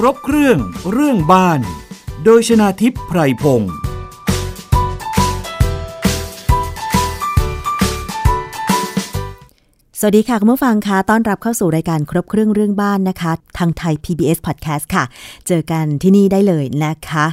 [0.00, 0.58] ครบเครื่อง
[0.92, 1.60] เรื่องบ้าน
[2.24, 3.72] โดยชนาทิพย์ไพรพงศ์
[10.00, 15.04] สวัสดีค่ะคุณผู้ฟังคะต้อนรับเข้าสู่รายการครบเครื่องเรื่องบ้านนะคะ ทางไทย PBS Podcast ค่ะ
[15.46, 17.26] เจอกันที่นี่ได้เลยนะคะ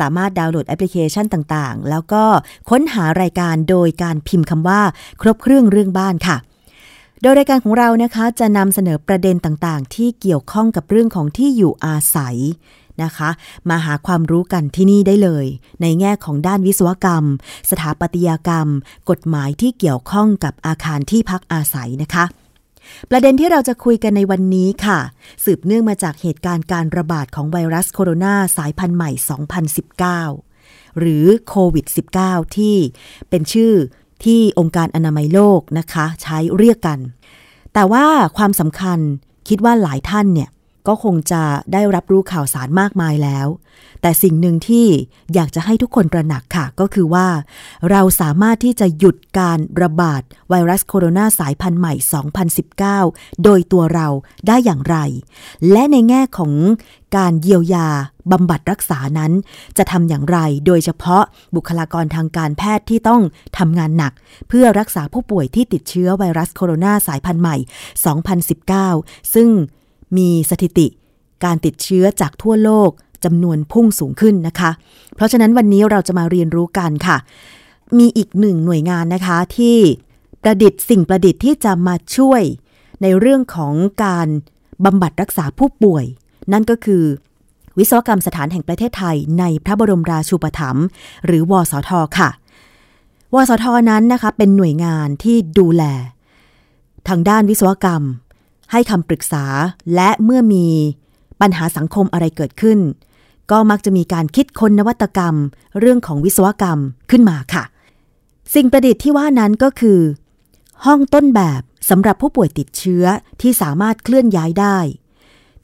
[0.00, 2.24] สามารถดาวน์โหลดแอปพลิเคชันต่างๆ แล้วก็
[2.70, 4.80] ค้นหารายการโดยการพิมพ์คำว่า
[5.22, 6.36] ครบเครื่องเรื่องบ้านค่ะ
[7.22, 12.36] โดยรายการของเรานะคะจะนำเสนอประเด็นต่างๆ ที่เกี่ยวข้องกับเรื่องของที่อยู่อาศัย
[13.02, 13.30] นะคะ
[13.70, 15.46] มาหาความรู้กันที่นี่ได้เลย
[15.82, 17.24] ในแง่ของด้านวิศวกรรม
[17.70, 18.68] สถาปัตยกรรม
[19.10, 22.24] กฎหมายที่เกี่ยวข้องกับอาคารที่พักอาศัยนะคะ
[23.10, 24.98] ประเด็นที่เราจะคุยกันในวันนี้ค่ะ
[25.44, 29.10] สืบเนื่องมาจากเหตุการณ์การระบาดของไวรัสโคโรนาสายพันธุ์ใหม่
[30.26, 31.86] 2019 หรือโควิด
[32.20, 32.76] -19 ที่
[33.28, 33.72] เป็นชื่อ
[34.24, 36.98] ที่องค์การอนามัยโลกนะคะ ใช้เรียกกัน
[37.74, 38.04] แต่ว่า
[38.36, 38.98] ความสำคัญ
[39.48, 40.48] คิดว่าหลายท่านเนี่ย
[40.88, 43.46] ก็คงจะได้รับรู้ข่าวสารมากมายแล้ว
[44.02, 44.86] แต่สิ่งหนึ่งที่
[45.34, 47.26] อยากจะให้ทุกคนตระหนักค่ะ ก็คือว่า
[47.90, 51.94] เราสามารถที่จะหยุดการระบาดไวรัสโคโรนาสายพันธุ์ใหม่
[52.88, 54.08] 2019 โดยตัวเรา
[54.46, 54.96] ได้อย่างไร
[55.72, 56.52] และในแง่ของ
[57.16, 57.88] การเยียวยา
[58.32, 59.32] บำบัดรักษานั้น
[59.78, 61.22] จะทำอย่างไร โดยเฉพาะ
[61.56, 63.22] บุคลากรทางการแพทย์ที่ต้อง
[63.58, 64.12] ทำงานหนัก
[64.48, 67.56] เพื่อรักษาผู้ป่วยที่ติดเชื้อไวรัสโคโรนาสายพันธุ์ใหม่
[68.84, 69.48] 2019 ซึ่ง
[70.16, 70.86] มีสถิติ
[71.44, 72.90] การติดเชื้อจากทั่วโลก
[73.24, 74.70] จำนวนพุ่งสูงขึ้นนะคะ
[75.14, 77.16] เพราะฉะนั้นวันนี้เราจะมาเรียนรู้กันค่ะ
[77.98, 79.78] มีอีกหนึ่งหน่วยงานนะคะที่
[80.42, 82.42] ประดิษฐ์สิ่งประดิษฐ์ที่จะมาช่วย
[83.02, 84.28] ในเรื่องของการ
[84.84, 86.04] บำบัดรักษาผู้ป่วย
[86.52, 87.04] นั่นก็คือ
[87.78, 90.84] วิศวกรรมสถานแห่งประเทศไทย ในพระบรมราชูปถัมภ์
[91.26, 92.30] หรือวสทค่ะ
[93.34, 95.84] วสทนั้นนะคะเป็นหน่วยงานที่ดูแล
[97.08, 98.02] ทางด้านวิศวกรรม
[98.72, 99.44] ให้คำปรึกษา
[99.94, 100.66] และเมื่อมี
[101.40, 102.78] ปัญหาสังคมอะไรเกิดขึ้น
[103.50, 105.34] ก็มักจะมีการคิดค้นนวัตกรรม
[105.78, 106.78] เรื่องของวิศวกรรม
[107.10, 107.64] ขึ้นมาค่ะ
[108.54, 110.00] สิ่งประดิษฐ์ที่ว่านั้นก็คือ
[110.84, 113.04] ห้องต้นแบบสำหรับผู้ป่วยติดเชื้อ
[113.40, 114.78] ที่สามารถเคลื่อนย้ายได้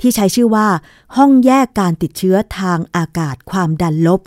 [0.01, 0.69] ที่ใช้ชื่อว่า
[1.17, 4.21] ห้องแยกการติดเชื้อทางอากาศความดันลบ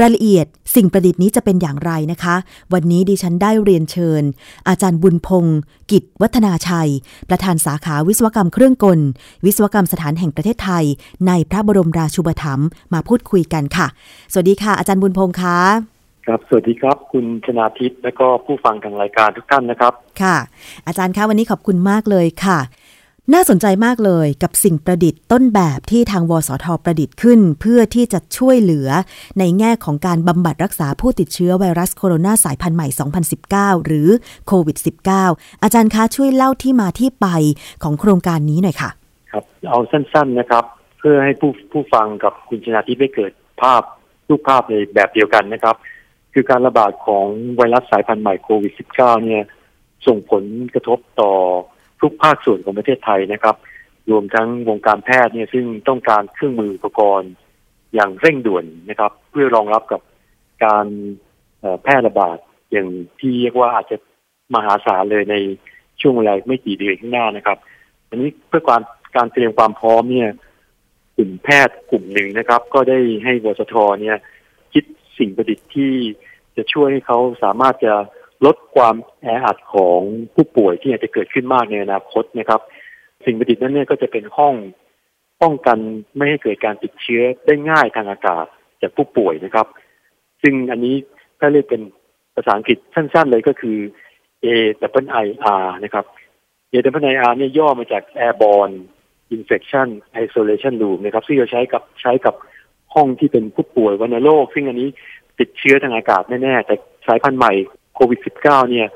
[0.00, 2.36] รายละเอียดสิ่งประดิษฐ์นี้จะเป็นอย่างไรนะคะ
[2.72, 4.22] วันนี้ดิฉันได้เรียนเชิญ
[4.68, 5.58] อาจารย์บุญพงศ์
[5.90, 6.90] กิจวัฒนาชัย
[7.28, 9.00] ประธานสาขาวิศวกรรมเครื่องกล
[9.44, 10.84] วิศวกรรมสถานแห่งประเทศไทย
[11.26, 13.86] ในพระบรมราชูปถัมภ์มาพูดคุยกันค่ะ
[14.32, 15.58] สวัสดีค่ะ อาจารย์บุญพงศ์คะ
[16.26, 19.92] ครับ สวัสดีครับ คุณชนาทิพย์และก็ผู้ฟังทางรายการทุกท่านนะครับ
[20.22, 20.36] ค่ะ
[20.86, 22.58] อาจารย์คะวันนี้ขอบคุณมากเลยค่ะ
[23.34, 28.88] น่าสนใจมากเลยกับสิ่งประดิษฐ์ต้นแบบที่ทางวสทประดิษฐ์ขึ้น เพื่อที่จะช่วยเหลือ
[29.38, 32.88] ในแง่ของการบำบัดรักษาผู้ติดเชื้อไวรัสโคโรนาสายพันธุ์ใหม่
[33.76, 34.08] 2019 หรือ
[34.46, 34.76] โควิด
[35.20, 37.26] -19 อาจารย์คะช่วยเล่าที่มาที่ไป
[37.82, 38.90] ของโครงการนี้หน่อยค่ะ
[39.32, 40.64] ครับ เอาสั้นๆนะครับ
[40.98, 43.82] เพื่อให้ผู้ผู้ฟังกับคุณชนาทิพย์ได้เกิดภาพ
[44.28, 45.76] รูปภาพในแบบเดียวกันนะครับ
[46.32, 47.26] คือการระบาดของ
[47.56, 49.44] ไวรัสสายพันธุ์ใหม่โควิด -19 เนี่ย
[50.06, 51.32] ส่งผลกระทบต่อ
[52.00, 53.56] ทุกภาคส่วนของประเทศไทยนะครับ
[54.10, 57.30] รวมทั้งวงการแพทย์เนี่ยซึ่งต้องการเครื่องมืออุปกรณ์
[57.94, 60.00] อย่างเร่งด่วนนะครับ เพื่อรองรับกับ
[60.64, 60.86] การ
[61.82, 62.36] แพร่ระบาด
[62.72, 62.88] อย่าง
[63.20, 63.96] ที่เรียกว่าอาจจะ
[64.54, 65.36] มหาศาลเลยใน
[66.00, 67.58] ช่วงเวลาไม่กี่เดือนข้างหน้านะครับ
[68.08, 68.82] อันนี้เพื่อการ
[69.16, 70.30] การเตรียมความพร้อมเนี่ย
[71.16, 74.16] กลุ่มแพทย์กลุ่มหนึ่งนะครับ ก็ได้ให้วสทเนี่ย
[74.72, 74.84] คิด
[75.18, 75.92] สิ่งประดิษฐ์ที่
[76.56, 77.94] จะช่วยให้เขาสามารถจะ
[78.46, 80.00] ลดความแออัดของ
[80.34, 82.60] ผู้ป่วยที่อาจจะเกิดขึ้นมากในอนาคตนะครับ
[83.24, 84.54] สิ่งประดิษฐ์นั้นเนี่ยก็จะเป็นห้อง
[85.42, 85.78] ป้องกัน
[86.16, 88.46] ไม่ให้เกิดการติดเชื้อได้ง่ายทางอากาศ
[88.82, 89.66] จากผู้ป่วยนะครับ
[90.42, 90.94] ซึ่งอันนี้
[91.40, 91.82] ถ้าเรียกเป็น
[92.34, 93.78] ภาษาอังกฤษสั้นๆเลยก็คือ
[94.44, 94.46] A
[95.04, 95.26] W I
[95.62, 96.04] R นะครับ
[96.72, 96.74] A
[97.06, 98.76] W I R เนี่ยย่อมาจาก Airborne
[99.36, 99.88] Infection
[100.24, 102.34] Isolation Room นะครับ ซึ่งจะใช้กับใช้กับ
[102.94, 104.88] ห้องที่เป็นผู้ป่วยวัณโรคซึ่งอันนี้
[105.38, 106.74] ติดเชื้อทางอากาศแน่ๆแต่
[107.06, 107.52] สายพันธุ์ใหม่
[108.00, 108.86] ควิด -19 เนี่ย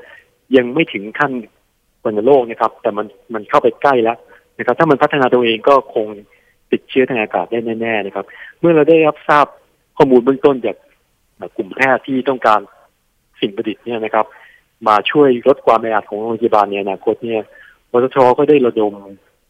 [0.55, 1.31] ยังไม่ถึงขั้น
[2.03, 4.17] วัณโรคนะครับ แต่มันมันเข้าไปใกล้แล้ว
[4.57, 6.07] นะครับ ถ้ามันพัฒนาตัวเองก็คง
[6.71, 8.25] ติดเชื้อทางอากาศได้แน่ ๆ นะครับ
[8.59, 9.45] เมื่อเราได้รับทราบ
[9.97, 10.75] ข้อมูลเบื้องต้นจาก
[11.57, 12.59] กลุ่มแพทย์ที่ต้องการ
[13.39, 14.25] สิ่งประดิษฐ์เนี่ยนะครับ
[14.87, 17.41] มาช่วยลดความแออัดของโรงพยาบาลในอนาคตเนี่ย
[17.91, 18.93] วสชก็ได้ระดม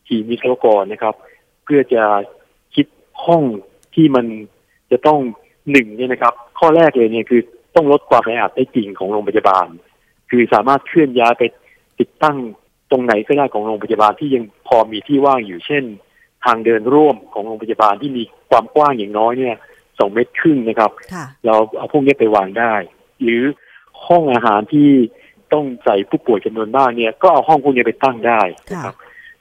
[0.08, 1.16] ทีมวิศวกรนะครับ
[1.64, 2.04] เพื่อจะ
[2.76, 2.86] คิด
[3.26, 3.44] ห้อง
[3.96, 4.26] ที่มัน
[4.92, 5.20] จะต้อง
[5.72, 7.42] หนึ่งเนี่ยนะครับ ข้อแรกเลยเนี่ยคือ
[7.76, 9.68] ต้องลดความแออัดได้จริงของโรงพยาบาล
[10.30, 11.44] คือสามารถเคลื่อนย้ายไป
[12.00, 12.38] ติดตั้ง
[12.92, 15.84] ตรงไหนก็ได้ของโรงพยาบาลที่ยังพอมีที่ว่างอยู่เช่น
[16.46, 19.56] ทางเดินร่วมของโรงพยาบาลที่มีความกว้างอย่างน้อยเนี่ย
[20.00, 20.92] สองเมตรครึ่งนะครับ
[21.46, 22.74] เราเอาพวกนี้ไปวางได้
[23.22, 23.44] หรือ
[24.08, 24.90] ห้องอาหารที่
[25.54, 28.42] ต้องใส่ผู้ป่วยจำนวนมากเนี่ย ก็เอาห้องพวกนี้ไปตั้งได้
[28.72, 28.96] นะครับ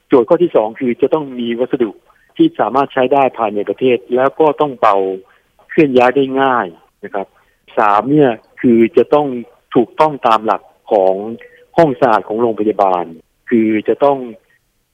[0.07, 1.89] โจทย์ข้อที่สองคือจะต้องมีวัสดุ
[2.37, 4.95] ที่สามารถใช้ได้ภายในประเทศ แล้วก็ต้องเบา
[5.69, 6.67] เคลื่อนย้ายได้ง่าย
[7.03, 7.27] นะครับ
[7.79, 8.31] สามเนี่ย
[8.61, 9.27] คือจะต้อง
[9.75, 10.61] ถูกต้องตามหลัก
[10.91, 11.15] ของ
[11.77, 13.03] ห้องสะอาดของโรงพยาบาล
[13.49, 14.17] คือจะต้อง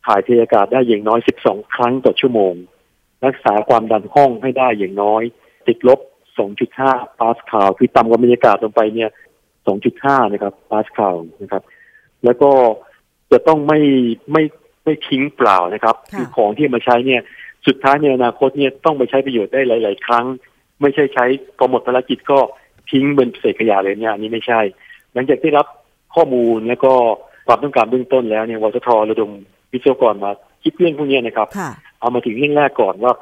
[0.05, 2.53] ถ่ายเทอากาศได้อย่างน้อย 12 ครั้งต่อชั่วโมง
[3.25, 5.23] รักษาความดันห้องให้ได้อย่างน้อย
[5.67, 5.99] ติดลบ
[6.59, 9.09] 2.5 ปาสคาลคือต่ำกว่าบรรยากาศลงไปเนี่ย
[9.71, 11.63] 2.5 นะครับปาสคาลนะครับ
[12.23, 12.51] แล้วก็
[13.31, 13.79] จะต้องไม่
[14.31, 14.43] ไม่
[14.83, 17.21] ไม่ทิ้งเปล่านะครับค่ะคือของที่มาใช้เนี่ย
[17.67, 20.25] สุดท้ายในอนาคตเนี่ยต้องไปใช้ประโยชน์ได้หลาย ๆ ครั้ง
[20.81, 21.25] ไม่ใช่ใช้
[21.57, 22.39] พอหมดภารกิจก็
[22.89, 24.59] ทิ้งเป็นเศษขยะเลยเนี่ยอันนี้ไม่ใช่
[25.13, 25.67] หลังจากที่รับ
[26.15, 26.93] ข้อมูลแล้วก็
[27.47, 29.31] ความต้องการเบื้องต้นแล้วเนี่ยวสทระดม
[29.73, 30.31] วิศวกรมา
[30.63, 33.13] คิดเรื่องพวกเนี้ยนะครับค่ะเอามาถึงเรื่องแรกก่อนว่า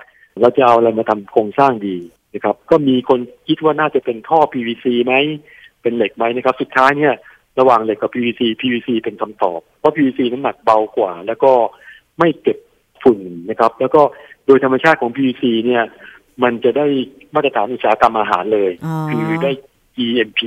[0.41, 1.97] เราจะเอาอะไรมาทำโครงสร้างดี
[2.33, 5.13] นะครับ ก็มีคนคิดว่าน่าจะเป็นท่อ PVC ไหม
[5.81, 7.13] เป็นเหล็กไหมนะครับ สุดท้ายเนี่ย
[7.59, 11.51] ระหว่างเหล็กกับ PVC PVC เป็นคำตอบเพราะ PVC น้ำหนักเบากว่า แล้วก็
[12.19, 12.57] ไม่เก็บ
[13.03, 13.19] ฝุ่น
[13.49, 14.01] นะครับ แล้วก็
[14.45, 15.83] โดยธรรมชาติของ PVC เนี่ย
[16.43, 16.87] มันจะได้
[17.35, 19.51] มาตรฐานอุตสาหกรรมอาหารเลยอ๋อคือได้
[19.97, 20.41] GMP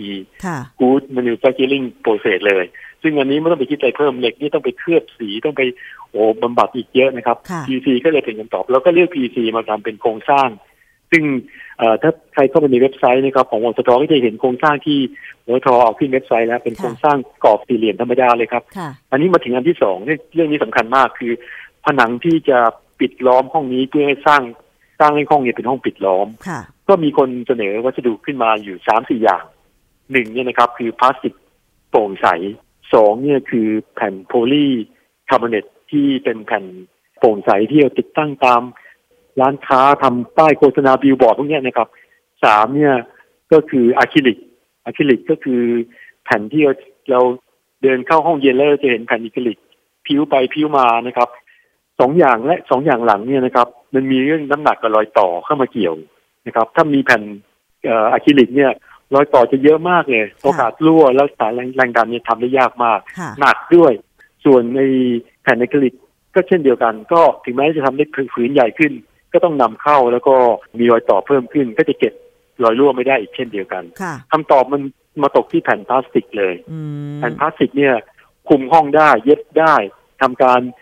[0.44, 2.64] ค่ะ Good Manufacturing Process เลย
[3.02, 5.62] ซึ่งอันนี้ไม่ต้องไปคิดอะไรเพิ่มเหล็กนี่ต้องไปเคลือบสีต้องไป
[6.10, 10.48] โอ้บำบัดอีกเยอะนะครับค่ะ PVC ก็เลยเป็นคำตอบ แล้วก็เลือก PVC มาทำเป็นโครงสร้าง
[11.10, 11.24] ซึ่ง
[11.78, 14.98] เอ่อถ้าใครเข้าไปในเว็บไซต์นะครับของวสทก็จะเห็นโครงสร้างที่
[15.48, 21.32] วสทเอาขึ้นเว็บไซต์แล้วเป็นโครงสร้างกรอบสี่เหลี่ยมธรรมดาเลยครับค่ะอันนี้มาถึงอันที่สองเรื่องเรื่องนี้สำคัญมากคือ
[21.84, 22.58] ผนังที่จะ
[23.00, 24.42] ปิดล้อมห้องนี้เพื่อให้สร้าง
[24.98, 29.44] สร้างให้ห้องนี้เป็นห้องปิดล้อมค่ะก็มีคนเสนอวัสดุขึ้นมาอยู่สามสี่อย่าง
[30.12, 31.34] หนึ่งเนี่ยนะครับ คือพลาสติก
[31.90, 32.26] โปร่งใส
[32.94, 36.64] สองเนี่ยคือแผ่น polycarbonate ที่เป็นแผ่น
[37.18, 38.62] โปร่งใสที่เราติดตั้งตาม
[39.40, 41.88] ร้านค้าทำป้ายโฆษณาบิลบอร์ดพวกเนี้ยนะครับ
[42.44, 42.94] สามเนี่ย
[43.52, 44.38] ก็คืออะคริลิก
[44.84, 45.62] อะคริลิกก็คือ
[46.24, 46.74] แผ่นที่เรา
[47.10, 47.20] เรา
[47.82, 49.58] เดินเข้าห้องเย็นแล้วเราจะเห็นแผ่นอะคริลิก
[50.06, 51.28] ปลิวไปปลิวมานะครับ
[52.02, 55.94] สองอย่างและสองอย่างหลังเนี่ยนะครับ มันมีเรื่องน้ำหนักกับรอยต่อเข้ามาเกี่ยว
[56.46, 57.22] นะครับ ถ้ามีแผ่น
[57.84, 58.72] เอ่ออะคริลิกเนี่ย
[59.14, 63.92] รอยต่อจะเยอะมากเลยโอกาสรั่วแล้วสายแรงแรงดันเนี่ยทำได้ยากมากค่ะหนักด้วย
[64.44, 64.80] ส่วนใน
[65.42, 65.94] แผ่นอะคริลิก
[66.34, 68.92] ก็เช่นเดียวกัน ก็ถึงแม้จะทำได้ผืนใหญ่ขึ้น
[69.32, 70.34] ก็ต้องนำเข้าแล้วก็
[70.78, 72.14] มีรอยต่อเพิ่มขึ้น ก็จะเก็บ
[72.62, 74.82] รอยรั่วไม่ได้อีกเช่นเดียวกันค่ะคำตอบมัน
[75.22, 76.80] มาตกที่แผ่นพลาสติกเลยอื
[77.14, 77.94] มแผ่นพลาสติกเนี่ย
[78.48, 79.74] คลุมห้องได้เย็บได้
[80.20, 80.81] ทำการเอ่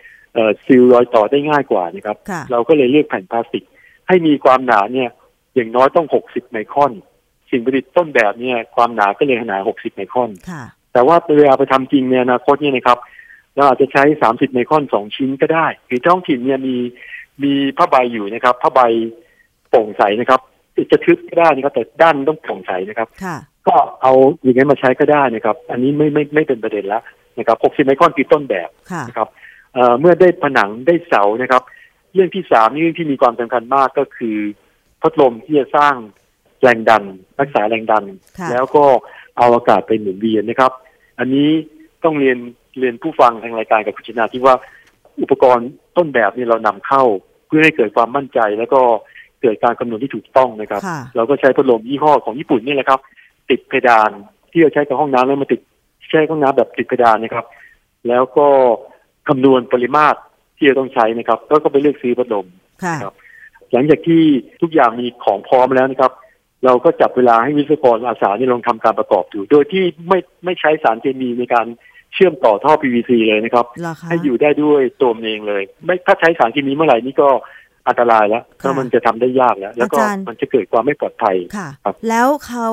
[0.65, 3.63] seal รอยต่อได้ง่ายกว่านะครับค่ะเราก็เลยเลือกแผ่นพลาสติก
[4.07, 5.09] ให้มีความหนาเนี่ย
[5.55, 6.91] อย่างน้อยต้อง 60 ไมครอน
[7.49, 10.63] สิ่งประดิษฐ์ต้นแบบเนี่ยความหนาก็เลยหนา60 ไมครอนค่ะ
[10.93, 12.97] แต่ว่าเวลาไปทำจริงในอนาคตเนี่ยนะครับ
[13.55, 16.75] เราอาจจะใช้ 30 ไมครอนสองชิ้นก็ได้หรือท้องถิ่นเนี่ยมี
[17.43, 18.79] มีผ้าใบอยู่นะครับผ้าใบ
[19.69, 20.41] โปร่งใสนะครับ
[20.91, 23.37] จะทึบก็ได้นะครับ แต่ด้านต้องโปร่งใสนะครับค่ะ
[23.67, 27.03] ก็เอาอย่างนี้นมาใช้ก็ได้นะครับ อันนี้ไม่ไม่ไม่เป็นประเด็นแล้ว
[27.39, 29.27] นะครับ 60 ไมครอนคือต้นแบบค่ะนะครับ
[29.73, 31.63] เอ่อเมื่อได้ผนังได้เสานะครับ
[32.13, 34.37] เรื่องที่สามนี่เรื่องที่มีความสำคัญมากก็คือ
[35.01, 35.95] พัดลมที่จะสร้าง
[36.61, 37.03] แรงดัน
[37.39, 38.03] รักษาแรงดัน
[38.39, 38.83] ค่ะแล้วก็
[39.37, 40.71] เอาอากาศไปหมุนเวียนนะครับ
[41.19, 41.49] อันนี้
[42.03, 42.37] ต้องเรียน
[42.79, 44.55] เรียนผู้ฟังทางรายการกับคุณชนาที่ว่า
[45.21, 47.03] อุปกรณ์ต้นแบบนี้เรานำเข้า
[47.47, 48.81] เพื่อให้เกิดความมั่นใจ แล้วก็
[49.41, 52.99] เกิดการคำนวณที่ถูกต้องนะครับค่ะเราก็ใช้พัดลมยี่ห้อของญี่ปุ่นนี่แหละครับ
[53.49, 54.09] ติดเพดาน
[54.51, 55.59] ที่เราใช้กับห้องน้ำแล้วมาติด
[56.09, 57.45] ใช้ห้องน้ำแบบติดเพดานนะครับ
[58.07, 58.47] แล้วก็
[59.27, 60.17] คำนวณปริมาตร
[60.57, 62.47] ที่เราต้องใช้นะครับ แล้วก็ไปเลือกซื้อพัดลม
[62.83, 63.13] ค่ะครับ
[63.73, 64.21] หลังจากที่
[64.61, 66.11] ทุกอย่างมีของพร้อมแล้วนะครับ
[66.65, 71.67] เราก็จับเวลาให้วิศวกรอาสานี่ลองทำการประกอบดูโดยที่ไม่ไม่ใช้สารเคมีในการ
[72.13, 77.29] เชื่อมต่อท่อ PVC เลยนะครับเหรอคะให้อยู่ได้ด้วยตัวมันเองเลย ไม่ถ้าใช้สารเคมีเมื่อไหร่นี่ก็
[77.87, 82.67] อันตรายแล้วค่ะเพราะมันจะทำได้ยากแล้ว แล้วก็อาจารย์มันจะเกิดความไม่ปลอดภัยค่ะครับแล้วเขา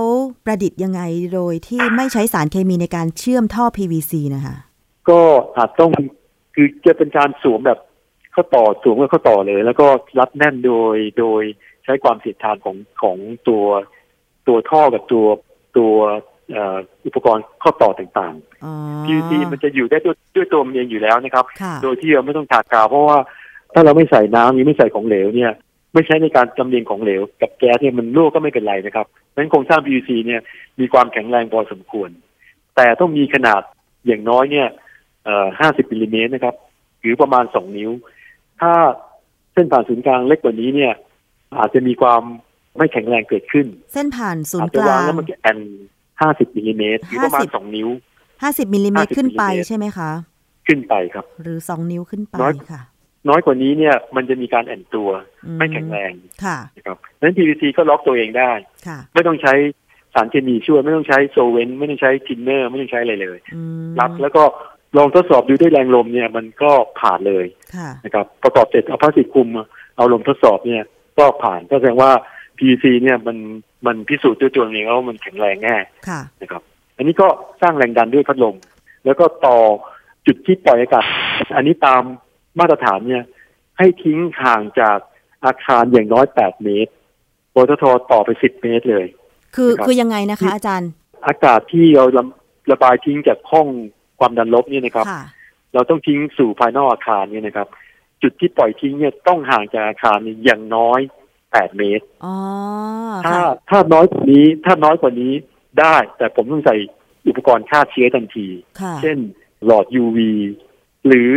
[0.44, 1.02] ประดิษฐ์ยังไง
[1.34, 4.56] โดยที่ไม่ใช้สารเคมีในการเชื่อมท่อ PVC นะคะ
[5.10, 5.20] ก็
[5.56, 5.92] อาจต้อง
[6.60, 7.78] คือจะเป็นการสวมแบบ
[8.34, 9.86] ข้อต่อสวมกับข้อต่อเลย แล้วก็
[10.18, 11.42] รัดแน่นโดยโดย
[11.84, 13.16] ใช้ความเสียดทานของของ
[13.48, 13.64] ตัว
[14.48, 15.26] ตัวท่อกับตัว
[15.78, 15.92] ตัว
[16.52, 18.34] เอ่ออุปกรณ์ข้อต่อต่าง
[18.64, 23.18] อ๋อๆ PVC มันจะอยู่ได้ด้วยด้วยตัวมันเองอยู่แล้วนะครับค่ะโดยที่เราไม่ต้องทากาวเพราะว่า
[23.74, 25.52] ถ้าเราไม่ใส่น้ำหรือไม่ใส่ของเหลวเนี่ย
[25.94, 30.40] ไม่ใช้ในการลำเลียงของเหลว กับแก๊สเนี่ยมันรั่วก็ไม่เป็นไรนะครับเพราะฉะนั้นโครงสร้าง PVC เนี่ย
[30.80, 32.10] มีความแข็งแรงพอสมควร
[32.76, 33.62] แต่ต้องมีขนาด
[34.06, 34.68] อย่างน้อยเนี่ย
[35.28, 36.54] เอ่อ50มิลลิเมตรนะครับ
[37.00, 37.90] หรือประมาณ2นิ้ว
[38.60, 38.72] ถ้า
[39.52, 40.92] เส้นผ่านศูนย์กลางเล็กกว่านี้เนี่ย
[41.58, 42.22] อาจจะมีความ
[42.76, 45.58] ไม่แข็งแรงเกิดขึ้น เส้นผ่านศูนอาจย์กจะวาลางงแล้วมันจะแอ่น
[46.08, 47.88] 50มิลลิเมตรหรือประมาณ50 2นิ้ว
[48.32, 50.10] 50มิลลิเมตร50ขึ้นไปมิลลิเมตรใช่ไหมคะ
[50.66, 52.80] ขึ้นไปครับ หรือ2นิ้วขึ้นไปน้อยค่ะ
[53.28, 55.08] น้อยกว่านี้เนี่ยมันจะมีการแอ่นตัว
[55.46, 56.12] อืมไม่แข็งแรง
[56.44, 58.52] ค่ะนะครับดังนั้น PVC ก็ล็อกตัวเองได้
[58.86, 59.54] ค่ะไม่ต้องใช้
[60.14, 64.42] สารเคมีช่วย ไม่ต้องใช้ solvent ไม่ต้องใช้ทินเนอร์ ไม่ต้องใช้อะไรเลยอืมรัดแล้วก็
[64.96, 69.48] ลองทดสอบดูด้วยแรงลมเนี่ยมันก็ผ่านเลยค่ะนะครับ ประกอบเสร็จเอาพลาสติกคลุม
[69.96, 70.82] เอาลมทดสอบเนี่ย
[71.18, 72.10] ก็ผ่านก็แสดงว่า
[72.56, 73.36] PVC เนี่ยมัน
[73.86, 75.76] มันพิสูจน์ด้วยตัวเองว่ามันแข็งแรงแน่
[76.08, 76.62] ค่ะนะครับ
[76.96, 77.28] อันนี้ก็
[77.62, 78.56] สร้างแรงดันด้วยพัดลม
[79.04, 79.58] แล้วก็ต่อ
[80.26, 81.04] จุดที่ปล่อยอากาศ
[81.56, 82.02] อันนี้ตาม
[82.58, 83.24] มาตรฐานเนี่ย
[83.78, 84.98] ให้ทิ้งห่างจาก
[85.44, 86.92] อาคารอย่างน้อย8เมตร
[87.54, 89.06] ปตทต่อไป10เมตรเลย
[89.56, 90.90] คือครับคือยังไงนะคะ อาจารย์
[91.26, 92.24] อากาศที่เราระ
[92.72, 93.68] ระบายทิ้งจากห้อง
[94.18, 95.22] ความดันลบเนี่ยนะครับค่ะ
[95.74, 97.68] เราต้องทิ้งสู่ภายนอกอาคารเนี่ยนะครับ
[98.22, 101.00] จุดที่ปล่อยทิ้งเนี่ยต้องห่างจากอาคารเนี่ยอย่างน้อย
[101.40, 102.34] 8เมตรอ๋อ
[103.26, 105.32] ถ้าค่ะถ้าน้อยกว่านี้ ถ้าน้อยกว่านี้
[105.80, 106.76] ได้ แต่ผมต้องใส่
[107.28, 108.48] อุปกรณ์ฆ่าเชื้อทันที
[108.80, 109.18] ค่ะเช่น
[109.66, 110.18] หลอด UV
[111.06, 111.30] หรือ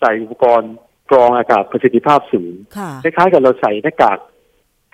[0.00, 0.72] ใส่อุปกรณ์
[1.10, 4.18] กรองอากาศประสิทธิภาพสูงค่ะคล้ายๆกับเราใส่หน้ากาก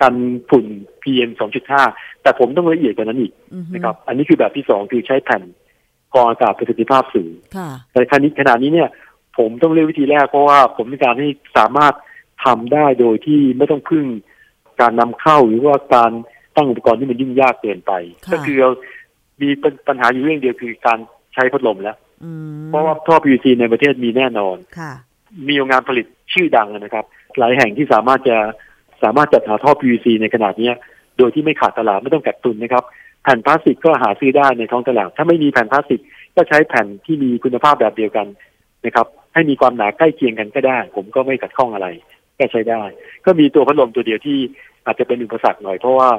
[0.01, 0.13] กัน
[0.49, 0.65] ฝุ่น
[1.03, 1.29] PM
[1.77, 5.43] 2.5 แต่ผมต้องละเอียดกว่านั้นอีกอือฮึนะครับ อันนี้คือแบบที่สองคือใช้แผ่น
[6.13, 8.89] กรองอากาศประสิทธิภาพสูงค่ะแต่ขณะนี้ขณะนี้เนี่ย
[9.37, 11.93] ผมต้องเลือกวิธีแรกเพราะว่าผมต้องการให้สามารถ
[12.45, 14.05] ทำได้โดยที่ไม่ต้องพึ่ง
[14.81, 16.11] การนำเข้าหรือว่าการ
[16.55, 17.93] ตั้งอุปกรณ์ที่มันยุ่งยากเกินไป
[18.25, 18.69] ค่ะก็คือเรา
[19.41, 19.49] มี
[19.87, 20.99] ปัญหาอยู่เรื่องเดียวคือการ
[21.33, 24.91] ใช้พัดลมแล้วอืมเพราะว่าท่อ PVC ในประเทศมีแน่นอนค่ะ
[25.47, 27.05] มีโรงงานผลิตชื่อดังนะครับ
[27.37, 28.37] หลายแห่งที่สามารถจะ
[29.03, 30.75] สามารถจัดหาท่อ PVC ในขนาดเนี้ย
[31.17, 32.83] โดยที่ไม่ขาดตลาดไม่ต้องกักตุนนะครับ
[33.23, 36.01] แผ่นพลาสติกก็หาซื้อได้ในท้องตลาด ถ้าไม่มีแผ่นพลาสติก
[36.35, 38.27] ก็ใช้แผ่นที่มีคุณภาพแบบเดียวกัน
[38.85, 41.87] นะครับ ให้มีความหนาใกล้เคียงกันก็ได้ ผมก็ไม่ขัดข้องอะไร
[42.39, 42.81] ก็ใช้ได้
[43.25, 44.37] ก็มีตัวพัดลมตัวเดียวที่
[44.85, 46.09] อาจจะเป็นอุปสรรคหน่อยเพราะว่า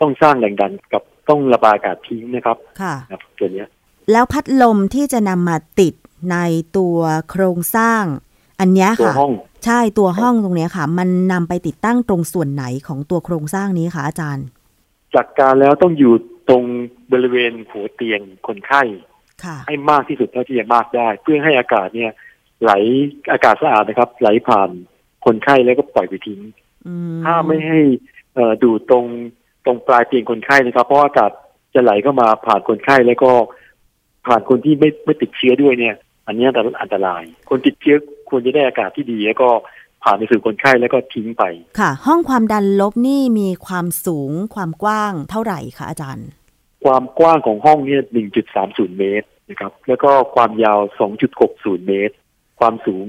[0.00, 3.68] ต้องสร้างแรงดันกับต้องระบายอากาศทิ้งนะครับค่ะครับตัวเนี้ย
[4.12, 5.94] แล้วพัดลมที่จะนำมาติด
[6.32, 6.36] ใน
[6.76, 6.98] ตัว
[7.30, 8.02] โครงสร้าง
[8.60, 9.32] อันเนี้ยตัวค่ะห้อง
[9.64, 14.46] ใช่ตัวห้องตรงเนี้ยค่ะ มันนำไปติดตั้งตรงส่วนไหนของตัวโครงสร้างนี้คะอาจารย์
[15.14, 16.12] จากการแล้วต้องอยู่
[16.48, 16.62] ตรง
[17.12, 18.82] บริเวณหัวเตียงคนไข้
[19.44, 22.12] ค่ะให้มากที่สุดเท่าที่จะมากได้ เพื่อให้อากาศเนี่ย
[22.62, 22.72] ไหล
[23.32, 24.70] อากาศสะอาดนะครับ ไหลผ่าน
[25.26, 26.40] คนไข้แล้วก็ปล่อยไปทิ้ง
[26.86, 27.80] อืมถ้าไม่ให้
[28.34, 29.04] เอ่อดูดตรง
[29.64, 31.30] ตรงปลายเตียงคนไข้นะครับ เพราะว่าอากาศ
[31.74, 33.30] จะไหลเข้ามาผ่านคนไข้แล้วก็
[34.26, 36.46] ผ่านคนที่ไม่ไม่ติดเชื้อด้วยเนี่ย อันนี้
[36.80, 37.96] อันตราย คนติดเชื้อ
[38.28, 39.48] ควรจะได้อากาศที่ดี แล้วก็
[40.04, 41.44] ผ่านไปสู่คนไข้แล้วก็ทิ้งไป
[41.78, 46.28] ค่ะ ห้องความดันลบนี่มีความสูงความกว้างเท่าไหร่คะอาจารย์
[46.84, 48.02] ความกว้างของห้องเนี่ย
[48.50, 50.80] 1.30 เมตรนะครับ แล้วก็ความยาว
[51.34, 52.14] 2.60 เมตร
[52.60, 53.04] ความสูง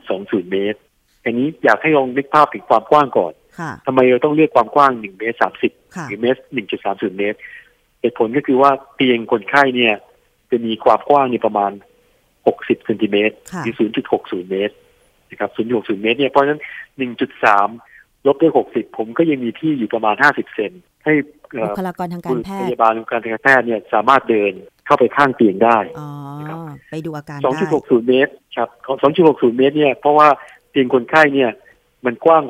[0.00, 0.78] 2.20 เมตร
[1.24, 6.40] อันนี้อยากให้ลองนึกภาพถึงความกว้างก่อนค่ะทำไมเราต้องเลือกความกว้าง 1 เมตร 30ค่ะหรือเมตร
[6.80, 7.38] 1.30 เมตร
[8.00, 9.94] เหตุผลก็คือว่าเตียงคนไข้เนี่ย
[10.50, 11.72] จะมีความกว้างเนี่ยประมาณ
[12.28, 13.74] 60 เซนติเมตรค่ะหรือ
[14.12, 14.74] 0.60 เมตร
[15.30, 16.60] นะครับ 0.60 เมตรเนี่ย เพราะฉะนั้น
[17.62, 20.72] 1.3 ลบด้วย 60 ผมก็ยังมีที่อยู่ประมาณ 50 เซน
[21.04, 21.12] ให้
[21.50, 24.52] เอ่บุอคลากรทางกาคุรณแพพทย์ยาบาลหรือการทางการแพทย์เนี่ยสามารถเดิน
[24.86, 26.08] เข้าไปข้างเตียงได้อ๋อ
[26.40, 26.58] นะครับ
[26.90, 28.96] ไปดูอาการได้2.60เมตรครับของ
[29.28, 30.28] 2.60เมตรเนี่ยเพราะว่า
[30.70, 31.50] เตียงคนไข้เนี่ย
[32.04, 32.42] มันกว้าง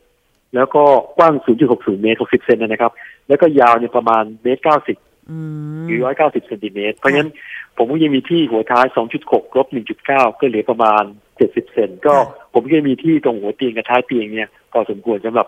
[0.00, 0.82] 60แล้วก็
[1.16, 1.34] กว้าง
[1.68, 2.92] 0.60 เมตร 60 เซนนะครับ
[3.28, 5.38] แล้วก็ยาวเนี่ยประมาณเมตร 90อื
[5.82, 7.30] มหรือ190 เซนติเมตร เพราะฉะนั้น
[7.76, 8.86] ผมก็ยังมีที่หัวท้าย
[9.20, 9.66] 2.6ลบ
[10.02, 10.08] 1.9
[10.40, 11.02] ก็เหลือประมาณ
[11.38, 12.14] 70 เซน ก็
[12.54, 15.46] ผมก็ยังมีที่ตรงหัวเตียงกับท้ายเตียงเนี่ยพอสมควรสำหรับ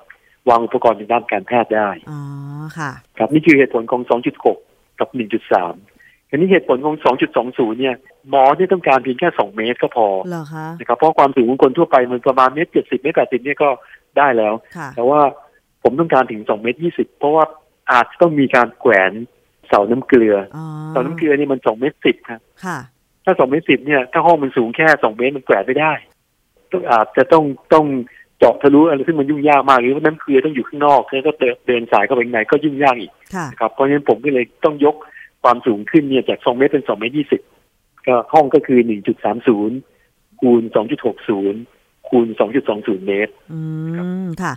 [0.48, 2.20] วางอุปกรณ์ในด้านการแพทย์ได้อ๋อ
[2.78, 4.02] ค่ะ ครับนี่คือเหตุผลของ
[4.50, 5.08] 2.6 กับ
[5.70, 6.96] 1.3 ทีนี้เหตุผลของ
[7.38, 7.94] 2.20 เนี่ย
[8.28, 13.68] หมอเนี่ยต้องการเพียงแค่ 2 เมตรก็พอเหรอคะนะครับเพราะความสูงของคนทั่วไปมันประมาณเมตร70เมตร80เนี่ยก็
[14.18, 15.20] ได้แล้วค่ะแต่ว่า
[15.82, 17.44] ผมต้องการถึง 2 เมตร20เพราะว่า
[17.92, 19.12] อาจจะต้องมีการแขวน
[19.68, 22.78] เสาน้ำเกลืออ๋อเสาน้ำเกลือนี่มัน 2 เมตร10ครับค่ะ
[23.24, 25.92] ถ้า 2 เมตร10เนี่ยถ้าห้องมันสูงแค่ 2 เมตรมันแขวนไม่ได้
[26.72, 27.86] ต้องอาจจะต้องต้อง
[28.38, 31.32] เจาะทะลุอะไรซึ่งมันยุ่งยากมากหรือว่าน้ำเกลือต้องอยู่ข้างนอกแล้วก็
[31.66, 34.94] เดินสายเข้าไปข้างในก็ยุ่งยากอีกค่ะนะครับเพราะฉะนั้นผมก็เลยต้องยก
[35.42, 37.14] ความสูงขึ้นเนี่ยจาก2เมตรเป็น2เมตร
[37.60, 38.78] 20ก็ห้องก็คือ
[39.60, 40.62] 1.30คูณ
[41.30, 42.26] 2.60คูณ
[42.66, 43.60] 2.20เมตรอื
[44.24, 44.52] มค่ะ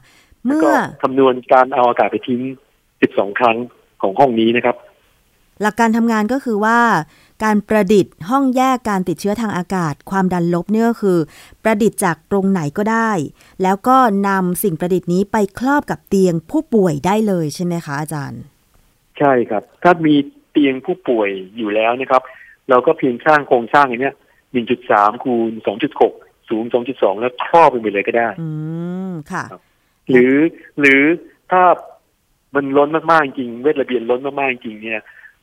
[0.46, 2.42] แล้วเมื่ก็อคำนวณการเอาอากาศไปทิ้ง
[2.90, 3.58] 12ครั้ง
[4.02, 4.76] ของห้องนี้นะครับ
[5.62, 6.78] หลักการทำงานก็คือว่า
[7.44, 11.18] การประดิษฐ์ห้องแยกการติดเชื้อทางอากาศ ความดันลบเนี่ยก็คือ
[11.64, 13.12] ประดิษฐ์จากตรงไหนก็ได้
[13.64, 18.42] แล้วก็นำสิ่งประดิษฐ์นี้ไปครอบกับเตียงผู้ป่วยได้เลยใช่ไหมคะอาจารย์
[19.20, 20.16] ใช่ครับ ถ้ามี
[20.52, 22.22] เตียงผู้ป่วยอยู่แล้วนะครับ
[22.70, 24.16] เราก็เพียงสร้างโครงสร้างอย่างเนี้ย
[24.70, 25.52] 1.3คูณ
[26.00, 28.50] 2.6สูง2.2 แล้วครอบไปเลยก็ได้ อื
[29.10, 29.44] มค่ะ
[30.10, 30.36] หรือ
[30.80, 31.02] หรือ
[31.52, 31.64] ถ้า
[32.56, 35.02] มันล้นมากๆจริงเวทระเบียนล้นมากๆจริงเนี่ย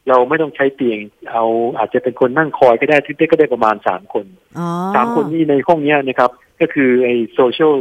[0.09, 0.99] เราไม่ต้องใช้เตียง
[1.33, 1.45] เอา
[1.79, 4.27] อาจจะเป็นคนนั่งคอยก็ได้ที่ได้ก็ได้ประมาณสามคน
[4.59, 7.75] อ๋อสามคนนี้ในห้องเนี้ยนะครับ ก็คือไอ้ social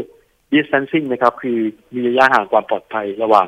[0.54, 1.58] distancing นะครับ คือ
[1.94, 3.48] มีระยะห่างความปลอดภัยระหว่าง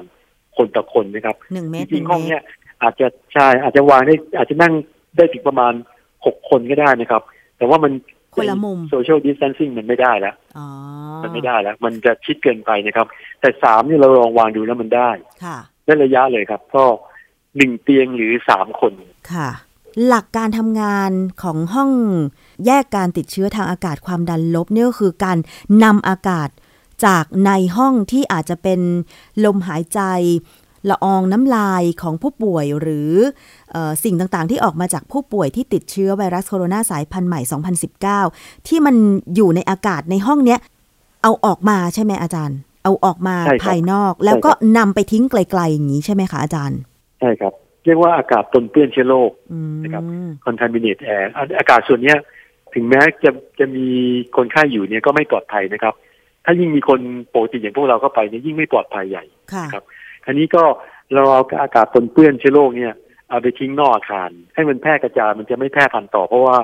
[0.57, 2.43] คนต่อคนนะครับหนึ่งเมจตรหรินึ่งงๆห้องเมเนี้ตรย
[2.83, 4.73] อาจจะใช่อาจจะวางได้อาจจะนั่ง
[5.17, 5.73] ได้ถึงประมาณ
[6.25, 7.21] หกคนก็ได้นะครับ
[7.57, 7.91] แต่ว่ามัน
[8.35, 10.67] คนละมุม social distancing มันไม่ได้แล้วอ๋อ
[11.23, 13.07] มันไม่ได้แล้ว มันจะชิดเกินไปนะครับ
[13.41, 15.09] แต่สามเนี่ยเราลองวางดูแล้วมันได้
[15.43, 16.83] ค่ะได้ระยะเลยครับ ก็
[17.55, 18.93] หนึ่งเตียงหรือสามคน
[19.33, 19.49] ค่ะ
[20.07, 21.11] หลักการทำงาน
[21.43, 21.91] ของห้อง
[22.65, 25.37] แยกการติดเชื้อทางอากาศความดันลบเนี่ยก็คือการ
[25.83, 26.49] นำอากาศ
[27.05, 28.79] จากในห้องที่อาจจะเป็น
[29.45, 29.99] ลมหายใจ
[30.89, 33.11] ละอองน้ำลายของผู้ป่วยหรือ
[33.71, 37.41] เออสิ่งต่างๆ ที่ออกมาจากผู้ป่วยที่ติดเชื้อไวรัสโคโรนาสายพันธุ์ใหม่
[38.23, 38.95] 2019 ที่มัน
[39.35, 40.59] อยู่ในอากาศในห้องเนี้ย
[41.23, 46.79] เอาออกมาใช่ไหมอาจารย์ เอาออกมาใช่ครับภายนอก แล้วก็นำไปทิ้งไกลๆอย่างนี้ใช่ไหมคะอาจารย์
[47.19, 47.53] ใช่ครับ
[47.85, 50.03] เรียกว่าอากาศปนเปื้อนเชื้อโรคอืมนะครับ
[50.45, 52.17] contaminate air อะอากาศส่วนเนี้ย
[52.73, 53.87] ถึงแม้จะจะมี
[54.37, 55.93] คนไข้อยู่เนี่ยก็ไม่ปลอดภัยนะครับ
[56.45, 56.99] ถ้ายิ่งมีคน
[57.33, 59.83] ปกติอย่างพวกเราเข้าไปเนี่ยยิ่งไม่ปลอดภัยใหญ่ค่ะครับ
[60.25, 60.63] ทีนี้ก็
[61.13, 62.93] เราเอาอากาศปนเปื้อนเชื้อโรคเนี่ย
[63.29, 66.57] เอาไปทิ้งนอกอาคาร ให้มันแพร่กระจายมันจะไม่แพร่พันธุ์ต่อ เพราะว่า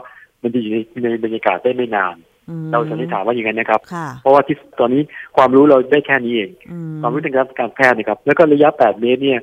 [0.43, 2.15] มันจะอยู่ในในบรรยากาศได้ไม่นาน
[2.49, 5.01] อืมเราสันนิษฐานว่าอย่างนั้นนะครับค่ะเพราะว่าที่ตอนนี้
[5.37, 9.39] ความรู้เราได้แค่นี้เองอืมความรู้ทางการการแพทย์นะครับ แล้วก็ระยะ 8 เมตรเนี่ย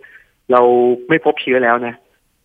[0.53, 0.61] เรา
[1.09, 1.95] ไม่พบเชื้อแล้วนะ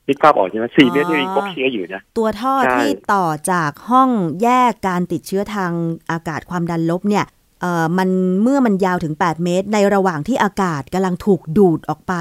[0.08, 4.10] นึกภาพออกใช่ไหม4เมตรนี่ยังพบเชื้ออยู่นะ ตัวท่อใช่ที่ต่อจากห้อง
[4.44, 5.72] แยกการติดเชื้อทาง
[6.12, 7.26] อากาศความดันลบเนี่ย
[7.62, 8.10] เอ่อมัน
[8.42, 12.14] เมื่อมันยาวถึง 8 เมตร ในระหว่างที่อากาศกำลังถูกดูดออกไป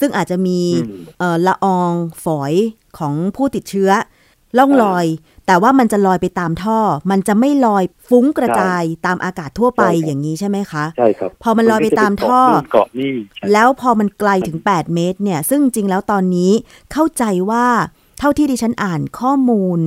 [0.00, 1.92] ซึ่งอาจจะมีอืมเอ่อละออง
[2.24, 2.52] ฝอย
[2.98, 3.90] ของผู้ติดเชื้อ
[4.58, 5.06] ล่องอ่าลอย
[5.46, 6.78] แต่ว่ามันจะลอยไปตามท่อ
[7.10, 16.52] มันจะไม่ลอยฟุ้งกระจายตามอากาศทั่วไปใช่ครับอย่างนี้ใช่ไหมคะใช่ครับพอมันลอยไปตามท่อนเกาะนี่ใช่แล้วพอมันไกลถึง 8 เมตรเนี่ย ซึ่งจริงแล้วตอนนี้
[16.92, 17.66] เข้าใจว่า
[18.18, 19.80] เท่าที่ดิฉันอ่านข้อมูล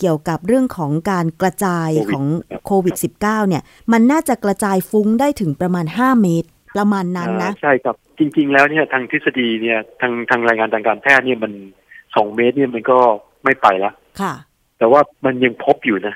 [0.00, 2.24] เกี่ยวกับเรื่องของการกระจายของ
[2.66, 11.52] โควิด -19 เนี่ย มันน่าจะกระจายฟุ้งได้ถึงประมาณ 5 เมตร ประมาณนั้นนะอ่าใช่ครับ จริง ๆ แล้วเนี่ยทางทฤษฎีเนี่ยทางทางรายงานทางการแพทย์เนี่ยมัน
[12.16, 12.98] สองเมตรเนี่ยมันก็
[13.44, 14.34] ไม่ไปละค่ะ
[14.82, 16.14] แต่ว่ามันยังพบอยู่นะ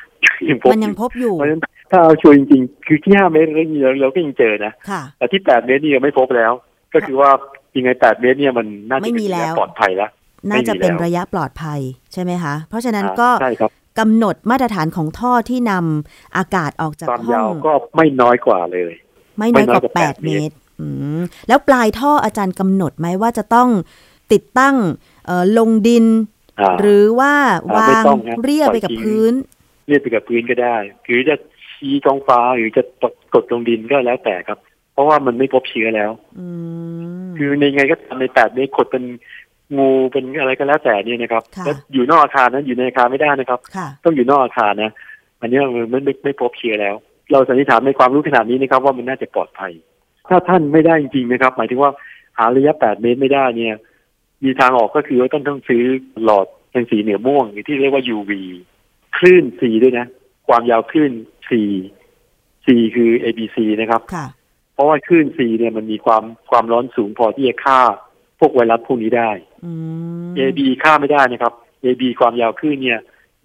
[0.49, 6.53] ยังพบมันยังพบอยู่เพราะฉะนั้นถ้าเอาชัวร์จริงๆ คือที่ห้าเมตรเราเราเราก็ยังเจอนะค่ะแต่ที่แปดเมตรนี่ยังไม่พบแล้ว
[6.95, 7.31] ก็คือว่า
[7.77, 10.11] ยังไงแปดเมตรเนี่ยมันน่าจะไม่เป็นมีแล้วปลอดภัยแล้ว
[10.51, 11.81] น่าจะเป็นไม่มีแล้วระยะปลอดภัย
[12.13, 18.93] ใช่ไหมคะ เพราะฉะนั้นอ่าก็ใช่ครับกำหนดมาตรฐานของท่อที่นำอากาศออกจากความห้ยาอวงก็ไม่น้อยกว่าเลย
[19.39, 20.87] ไม่น้อยกว่าไม่น้อยกว่าแปด8เมตรอื
[21.19, 23.69] มแล้วปลายท่ออาจารย์กำหนดไหมว่าจะต้อง
[24.33, 24.77] ติดตั้ง
[25.27, 26.36] เอ่อลงดินอ่า
[26.81, 27.33] หรือว่า
[27.71, 29.35] อ่าวาไม่งต้องครับเรียบไปกับปล่อยทิ้งพื้น
[29.89, 31.35] เรียกไปกับพื้นก็ได้ หรือจะ
[31.75, 32.83] ชี้ท้องฟ้าหรือจะ
[33.35, 34.59] กดลงดินก็แล้วแต่ครับ
[34.93, 36.47] เพราะว่ามันไม่พบเชื้อแล้วอื
[37.25, 39.05] มคือในไงก็ตามในแปดเมตรกดเป็น
[39.77, 44.93] งูเป็นอะไรก็แล้วแต่เนี่ยนะครับค่ะแล้วอยู่นอกอาคารนั้นอยู่ในอาคารไม่ได้นะครับค่ะต้องอยู่นอกอาคารนะ
[45.41, 46.95] อันนี้มันไม่ไม่ไม่พบเชื้อแล้ว
[47.33, 49.73] เราสันนิษฐานในความรู้ขนาดนี้นะครับ ว่ามันน่าจะปลอดภัย
[50.29, 51.91] ถ้าท่านไม่ได้จริงๆนะครับ หมายถึงว่า
[52.39, 53.75] หาระยะ 8 เมตรไม่ได้เนี่ย
[54.47, 55.83] มีทางออกก็คือว่าต้องต้องซื้อ
[56.25, 58.33] หลอดเป็นสีเหนือม่วงหรือที่เรียกว่า UV
[59.17, 60.07] คลื่นสีด้วยนะ
[60.49, 61.13] ความยาวคลื่น
[61.51, 61.63] สี
[62.67, 64.27] สีคือ ABC นะครับค่ะ
[64.75, 67.81] เพราะว่าคลื่นสีเนี่ยมันมีความความร้อนสูงพอที่จะฆ่า
[68.39, 69.31] พวกไวรัสพวกนี้ได้
[69.65, 69.73] อื
[70.29, 71.53] ม AB ฆ่าไม่ได้นะครับ
[71.85, 73.01] AB ความยาวคลื่นเนี่ย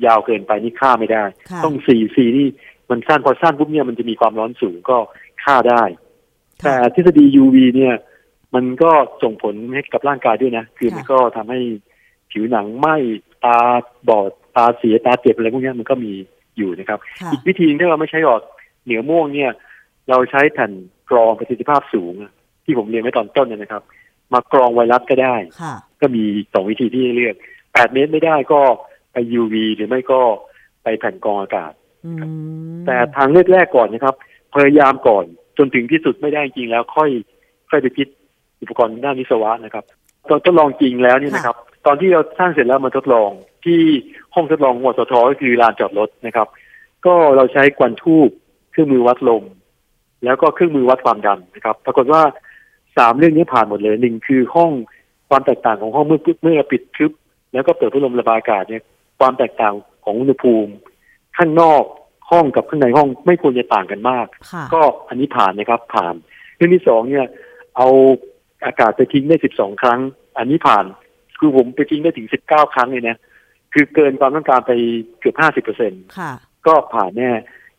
[0.05, 2.47] ยาวเกินไปนี่ฆ่าไม่ได้ค่ะต้องสี่สี่นี่
[2.89, 4.97] มันสั้นพอสั้นปุ๊บเนี่ยมันจะมีความร้อนสูงก็
[5.43, 5.83] ฆ่าได้
[6.59, 7.93] แต่ค่ะทฤษฎี UV เนี่ย
[8.55, 8.91] มันก็
[9.23, 11.59] ส่งผลให้กับร่างกายด้วยนะ คือค่ะมันก็ทำให้
[12.31, 12.95] ผิวหนังไหม้
[13.43, 13.57] ตา
[14.07, 16.13] บอดตาเสียตาเจ็บอะไรพวกเนี้ยมันก็มี
[16.57, 18.41] อยู่นะครับค่ะอีกวิธีนึงถ้าเราไม่ใช้หลอด
[18.85, 19.51] เหนือม่วงเนี่ย
[20.09, 20.71] เราใช้แผ่น
[21.09, 22.31] กรองประสิทธิภาพสูงอะ
[22.65, 23.83] ที่ผมเรียนไว้ตอนต้นเนยนะครับ
[24.33, 27.35] มากรองไวรัสก็ได้ค่ะก็มีสองวิธีที่ให้เลือก
[27.65, 28.61] 8เมตรไม่ได้ก็
[29.11, 30.21] ไป UV หรือไม่ก็
[30.83, 31.71] ไปแผ่นกรองอากาศ
[32.05, 32.19] อืม
[32.85, 34.15] แต่ทางเลือกแรกก่อนนะครับ
[34.53, 35.25] พยายามก่อน
[35.57, 37.09] จนถึงที่สุดไม่ได้จริงแล้วค่อย
[37.69, 38.07] ค่อยไปคิด
[38.61, 39.83] อุปกรณ์ด้านวิศวะนะครับ
[40.29, 43.29] ตอนทดลองจริงแล้วเนี่ยนะครับ ตอนที่เราสร้างเสร็จแล้วมาทดลอง
[43.65, 43.79] ที่
[44.33, 46.47] ห้องทดลองวสทก็คือลานจอดรถนะครับ
[47.05, 48.29] ก็เราใช้กวนทูบ
[48.71, 49.43] เครื่องมือวัดลม
[50.23, 52.21] แล้วก็เครื่องมือวัดความดันนะครับ ปรากฏว่า
[52.97, 54.71] สามเรื่องนี้ผ่านหมดเลยหนึ่งคือห้อง
[55.29, 57.11] ความแตกต่างของห้องเมื่อเมื่อปิดทึบ
[57.53, 58.83] แล้วก็เปิดพัดลมระบายอากาศเนี่ย
[59.19, 60.71] ความแตกต่างของอุณหภูมิ
[61.37, 61.83] ข้างนอก
[62.31, 66.13] ห้องกับข้างในห้องไม่ควรจะต่างกันมากค่ะก็อันนี้ผ่านนะครับผ่าน
[66.55, 67.27] เรื่องที่สองเนี่ย
[67.77, 67.87] เอา
[68.65, 69.99] อากาศไปทิ้งได้สิบสองครั้ง
[70.37, 70.85] อันนี้ผ่าน
[71.39, 73.17] คือผมไปทิ้งได้ถึงสิบเก้าครั้งเลยนะ
[73.73, 74.71] คือเกินความต้องการไป
[75.19, 76.31] เกือบห้าสิบเปอร์เซ็นค่ะ
[76.67, 77.31] ก็ผ่านแน่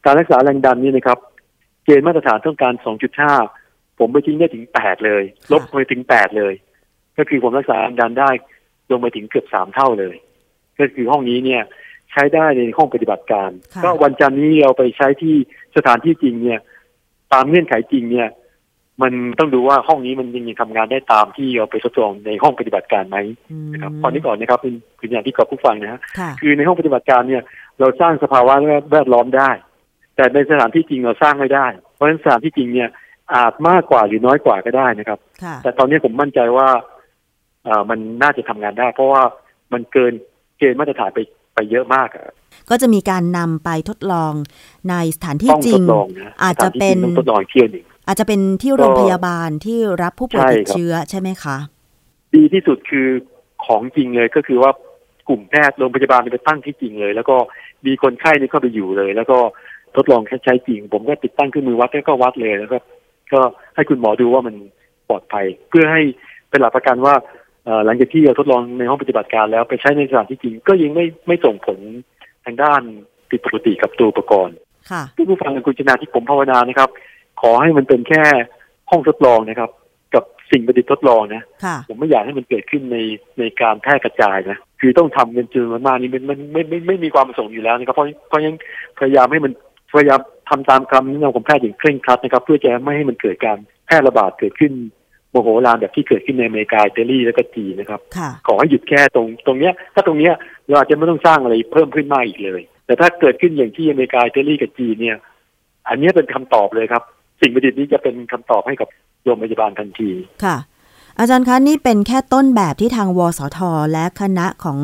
[0.05, 1.19] การรักษาแรงดันนี่นะครับ
[1.85, 3.33] เกณฑ์มาตรฐานต้องการสองจุดห้า
[3.99, 6.55] ผมไปทิ้งได้ถึงแปดเลย ลบไปถึงแปดเลย
[7.19, 8.31] ก็คือผมรักษาแรงดันได้
[8.91, 10.17] ลงไปถึงเกือบสามเท่าเลย
[10.79, 11.63] ก็คือห้องนี้เนี่ย
[12.11, 15.35] ใช้ได้ในห้องปฏิบัติการค่ะก็วันจันทร์นี้เราไปใช้ที่
[15.77, 16.61] สถานที่จริงเนี่ย
[17.33, 18.29] ตามเงื่อนไขจริงเนี่ย
[19.03, 23.17] มันต้องดูว่าห้องนี้มันยังทำงานได้ตามที่เราไปทดลองในห้องปฏิบัติการไหม
[23.51, 27.43] อืมนะครับตอนนี้ก่อนนะครับเป็นคุณอย่างที่กอบผู้ฟังนะฮะค่ะคือในห้องปฏิบัติการเนี่ย
[27.81, 28.55] เราสร้างสภาวะ
[28.93, 29.51] แวดล้อมได้
[30.17, 32.89] แต่ในสถานที่จริงเราสร้างไม่ได้ เพราะฉะนั้นสถานที่จริงเนี่ย
[33.35, 36.69] อาจมากกว่าหรือน้อยกว่าก็ได้นะครับค่ะแต่ตอนนี้ผมมั่นใจว่า
[37.65, 39.23] เอ่อมันน่าจะทำงานได้ เพราะว่า
[39.73, 40.13] มันเกิน
[40.59, 41.21] เกณฑ์มาตรฐานไป
[41.55, 42.35] ไปเยอะมากอะ
[42.71, 44.33] ก็จะมีการนำไปทดลอง
[44.91, 51.57] ในสถานที่ต้องจริทงดลองนะอาจจะสถนที่เป็นจริงต้องทดลองอีกเที่ยวหนึ่ง อาจจะเป็นที่โรงพยาบาลที่รับผู้ป่วยใช่ติดครับเชื้อใช่ไหมคะ
[52.35, 53.09] ดีที่สุดคือ
[53.67, 54.71] ของจริงเลยก็คือว่า
[55.29, 57.37] กลุ่มแพทย์โรงพยาบาลไปตั้งที่จริงเลย แล้วก็
[57.87, 59.39] มีคนไข้นี่เข้าไปอยู่เลย แล้วก็
[59.97, 62.79] ทดลองใช้จริง ผมก็ติดตั้งเครื่องมือวัดแล้วก็วัดเลยแล้วก็
[63.33, 63.41] ก็
[63.75, 64.55] ให้คุณหมอดูว่ามัน
[65.09, 66.03] ปลอดภัย เพื่อให้
[66.51, 67.15] เป็นหลักประกันว่า
[67.65, 71.79] เอ่อหลังจากที่เราทดลองในห้องปฏิบัติการแล้วไปใช้ในสถานที่จริง ก็ยังไม่ไม่ส่งผล
[72.45, 72.83] ทางด้าน
[73.31, 74.57] ผิดปกติกับตัวอุปกรณ์
[74.91, 76.91] ค่ะผู้ฟังกับคุณชนาที่ผมภาวนานะครับ
[77.41, 78.23] ขอให้มันเป็นแค่
[78.91, 79.71] ห้องทดลองนะครับ
[80.15, 82.99] กับสิ่งประดิษฐ์ทดลองนะค่ะผมไม่อยากให้มันเกิดขึ้นใน
[83.39, 88.55] ในการแพร่กระจายนะคือต้องทำกันจนมันมากนี่มันมันไม่ไม่ไม่มีความประสงค์อยู่แล้วนะครับเพราะเพราะยัง
[88.99, 89.53] พยายามให้มัน
[89.93, 94.73] พยายามทำตามคำแนะนำของแพทย์อย่างเคร่งครัดนะครับ เพื่อจะไม่ให้มันเกิดการแพร่ระบาดเกิดขึ้น
[95.31, 100.35] โมโหลานแบบที่เกิดขึ้นในอเมริกาอิตาลีแล้วก็จีนนะครับค่ะขอให้หยุดแค่ตรงตรงเนี้ย ถ้าตรงเนี้ย
[100.67, 105.19] เราอาจจะไม่ต้องสร้างอะไรเพิ่มขึ้นมากอีกเลย แต่ถ้าเกิดขึ้นอย่างที่อเมริกาอิตาลีกับจีนเนี่ย
[105.89, 107.03] อันเนี้ยเป็นคำตอบเลยครับ
[107.43, 108.89] สิ่งประดิษฐ์นี้จะเป็นคำตอบให้กับ
[109.25, 110.11] โรงพยาบาลทันที
[110.45, 110.57] ค่ะ
[111.19, 113.59] อาจารย์คะนี่เป็นแค่ต้นแบบที่ทางวสท
[113.93, 114.81] และคณะของ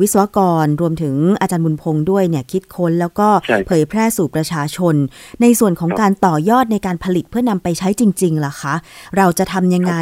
[0.00, 4.94] วิศวกรรวมถึงอาจารย์บุญพงศ์ด้วยเนี่ยคิดค้นแล้วก็ใช่เผยแพร่สู่ประชาชน
[5.42, 8.74] ในส่วนของครับการต่อยอดในการผลิตเพื่อนำไปใช้จริงๆล่ะคะ
[9.16, 9.94] เราจะทำยังไง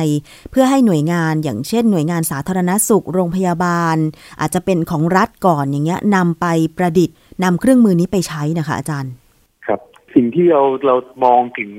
[0.51, 3.97] เพื่อให้หน่วยงานอย่างเช่น หน่วยงานสาธารณสุขโรงพยาบาล
[4.41, 9.26] อาจจะเป็นของรัฐก่อนอย่างเงี้ยนำไปประดิษฐ์นำเครื่องมือนี้ไปใช้นะคะอาจารย์ครับ
[10.17, 11.71] สิ่งที่เราเรามองถึง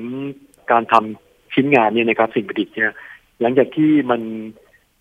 [0.71, 2.93] การทำชิ้นงานเนี่ยนะครับสิ่งประดิษฐ์เนี่ย
[3.41, 4.21] หลังจากที่มัน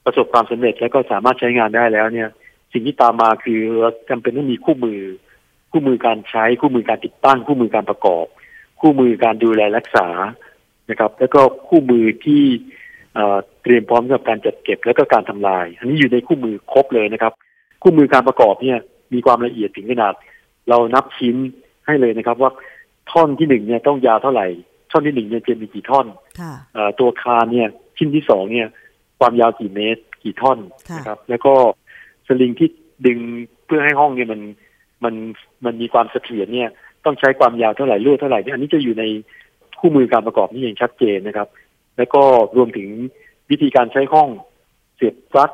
[0.04, 2.28] ประสบความสำเร็จแล้วก็สามารถใช้งานได้แล้วเนี่ย
[2.72, 5.00] สิ่งที่ตามมาคือเราจำเป็นต้องมีคู่มือ
[5.70, 8.26] คู่มือการใช้คู่มือการติดตั้ง คู่มือการประกอบ
[8.80, 10.08] คู่มือการดูแลรักษา
[10.90, 12.42] นะครับ แล้วก็คู่มือที่
[13.62, 17.32] เตรียมพร้อมสำหรับการจัดเก็บแล้วก็การทำลาย อันนี้อยู่ในคู่มือครบเลยนะครับ
[17.82, 18.78] คู่มือการประกอบเนี่ย
[19.14, 20.14] มีความละเอียดถึงขนาด
[20.68, 21.36] เรานับชิ้น
[21.86, 22.50] ให้เลยนะครับว่า
[23.10, 24.46] ท่อนที่หนึ่งเนี่ยต้องยาวเท่าไหร่
[24.90, 26.06] ท่อนที่หนึ่งเนี่ยจะมีกี่ท่อน
[26.40, 28.68] ค่ะเอ่อตัวคานเนี่ยชิ้นที่สองเนี่ย
[29.18, 30.58] ความยาวกี่เมตร กี่ท่อน
[30.90, 31.54] ค่ะนะครับ แล้วก็
[32.26, 32.68] สลิงที่
[33.06, 33.18] ดึง
[33.66, 34.40] เพื่อให้ห้องเนี่ยมัน
[35.04, 35.14] มัน
[35.64, 36.70] มันมีความเสถียรเนี่ย
[37.04, 39.04] ต้องใช้ความยาวเท่าไหร่ลวดเท่าไหร่เนี่ยอันนี้จะอยู่ใน
[39.78, 41.48] คู่มือการประกอบนี่อย่างชัดเจนนะครับ
[41.96, 42.22] แล้วก็
[42.56, 42.88] รวมถึง
[43.50, 44.28] วิธีการใช้ห้อง
[44.96, 45.50] เสียบปลั๊ก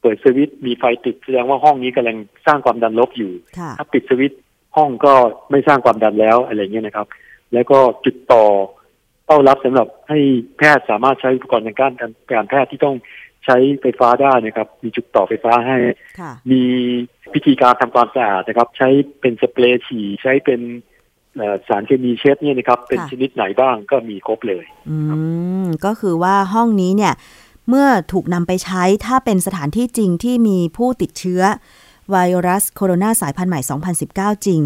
[0.00, 4.40] เปิดสวิตช์มีไฟติดแสดงว่าห้องนี้กำลังสร้างความดันลบอยู่ค่ะถ้าปิดสวิตช์
[4.76, 5.12] ห้องก็
[5.50, 7.06] ไม่สร้างความดันแล้วอะไรเงี้ยนะครับ
[7.52, 8.44] แล้วก็จุดต่อ
[9.26, 10.18] เป้ารับสำหรับให้
[10.58, 11.92] แพทย์สามารถใช้อุปกรณ์ทางการ
[12.32, 12.96] การแพทย์ที่ต้อง
[13.44, 15.76] ใช้ไฟฟ้าได้นะครับ มีจุดต่อไฟฟ้าให้
[16.20, 16.62] ค่ะมี
[17.34, 18.88] วิธีการทำความสะอาดนะครับ ใช้
[19.20, 20.60] เป็นสเปรย์ฉี่ใช้เป็น
[21.36, 24.98] เอ่อสารเคมีเช็ดเนี่ยนะครับ เป็นค่ะชนิดไหนบ้างก็มีครบเลย อื
[25.64, 27.14] มก็คือว่าห้องนี้เนี่ย
[27.68, 31.42] เมื่อถูกนำไปใช้ถ้าเป็นสถานที่จริงที่มีผู้ติดเชื้อ
[32.10, 33.60] ไวรัสโคโรนาสายพันธุ์ใหม่
[34.02, 34.60] 2019 จริง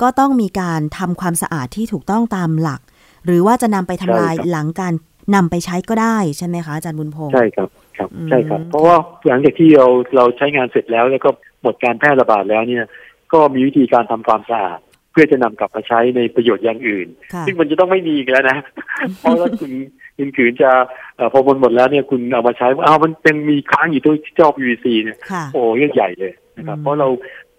[0.00, 2.80] ก็ต้องมีการทำความสะอาดที่ถูกต้องตามหลัก
[3.26, 4.94] หรือว่าจะนำไปทำลายใช่ครับหลังการ
[5.34, 11.30] นำไปใช้ก็ได้ใช่ไหมคะอาจารย์บุญพงศ์ใช่ครับครับอืมใช่ครับ เพราะว่าหลังจากที่เราเราใช้งานเสร็จแล้ว แล้วก็
[11.62, 12.84] หมดการแพร่ระบาดแล้วเนี่ย
[13.32, 14.80] ก็มีวิธีการทำความสะอาด
[15.14, 18.58] เพื่อจะนำกลับมาใช้ในประโยชน์อย่างอื่นค่ะซึ่งมันจะต้องไม่มีอีกแล้วนะ
[19.20, 19.72] เพราะว่าคุณ
[20.18, 20.70] คุณขืนจะ
[21.16, 27.08] เอ่อพอมันหมดแล้วเนี่ยคุณเอามาใช้อ้าวมันยังมีค้างอยู่ที่จอบ UVC เนี่ยค่ะโอ้เรื่องใหญ่เลยนะครับอืมเพราะเรา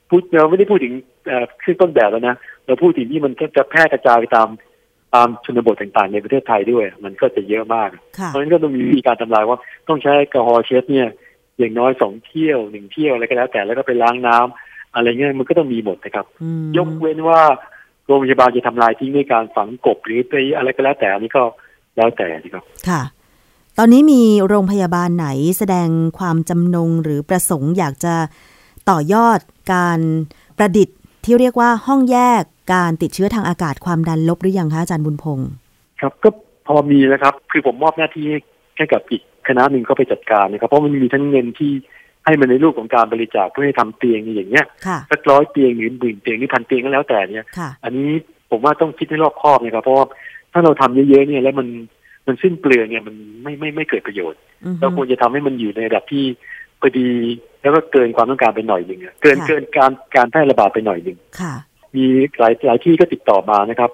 [0.10, 0.94] พูดเราไม่ได้พูดถึง
[1.28, 4.50] เอ่อขึ้นต้นแบบแล้วนะเราพูดถึงที่มันก็จะแพร่กระจายไปตาม
[5.14, 7.90] ตามชนบทต่างๆ ในประเทศไทยด้วย มันก็จะเยอะมาก
[8.20, 11.10] ค่ะเพราะฉะนั้นก็ต้องมีวิธีการทำลายว่าต้องใช้แอลกอฮอล์เช็ดเนี่ย
[11.60, 14.65] อย่างน้อยสองเที่ยวหนึ่งเที่ยวอะไรก็แล้วแต่แล้วก็ไปล้างน้ำ
[14.96, 17.42] อะไรเงี้ยมันก็ต้องมีหมดนะครับอืมยกเว้นว่า
[18.06, 21.44] โรงพยาบาลจะทำลายทิ้งด้วยการฝังกบหรือไปอะไรก็แล้วแต่อันนี้ก็
[21.96, 23.02] แล้วแต่นะครับค่ะ
[23.78, 25.28] ตอนนี้มีโรงพยาบาลไหน
[25.58, 28.16] แสดงความจำนงหรือประสงค์อยากจะ
[28.90, 29.40] ต่อยอด
[29.74, 30.00] การ
[30.58, 32.42] ประดิษฐ์ที่เรียกว่าห้องแยก
[32.74, 35.50] การติดเชื้อทางอากาศความดันลบหรือยังคะอาจารย์บุญพงศ์
[36.02, 36.30] ครับก็
[36.68, 38.26] พอมีแล้วครับ คือผมมอบหน้าที่
[38.78, 41.72] ให้กับอีกคณะหนึ่งเข้าไปจัดการนะครับ เพราะมันมีทั้งเงินที่
[42.26, 48.10] ให้มันในรูปของการบริจาคเพื่อให้ทำเตียงอย่างเงี้ยค่ะสักร้อยเตียงหรือหมื่นเตียงหรือพันเตียงก็แล้วแต่เนี่ยค่ะอันนี้
[48.52, 50.06] ผมว่าต้องคิดให้รอบคอบนะครับเพราะว่า
[50.54, 51.68] ถ้าเราทำเยอะๆเนี่ยแล้วมัน
[52.28, 56.24] มันสิ้นเปลืองเนี่ยมันไม่ไม่ไม่เกิดประโยชน์อือฮึเราควรจะทำให้มันอยู่ในระดับที่
[56.82, 57.10] พอดี
[57.62, 61.54] แล้วก็เกินความต้องการไปหน่อยหนึ่งอะเกินค่ะเกินการการแพร่ระบาดไปหน่อยหนึ่งค่ะ
[61.96, 62.06] มี
[62.40, 63.92] หลายหลายที่ก็ติดต่อมานะครับ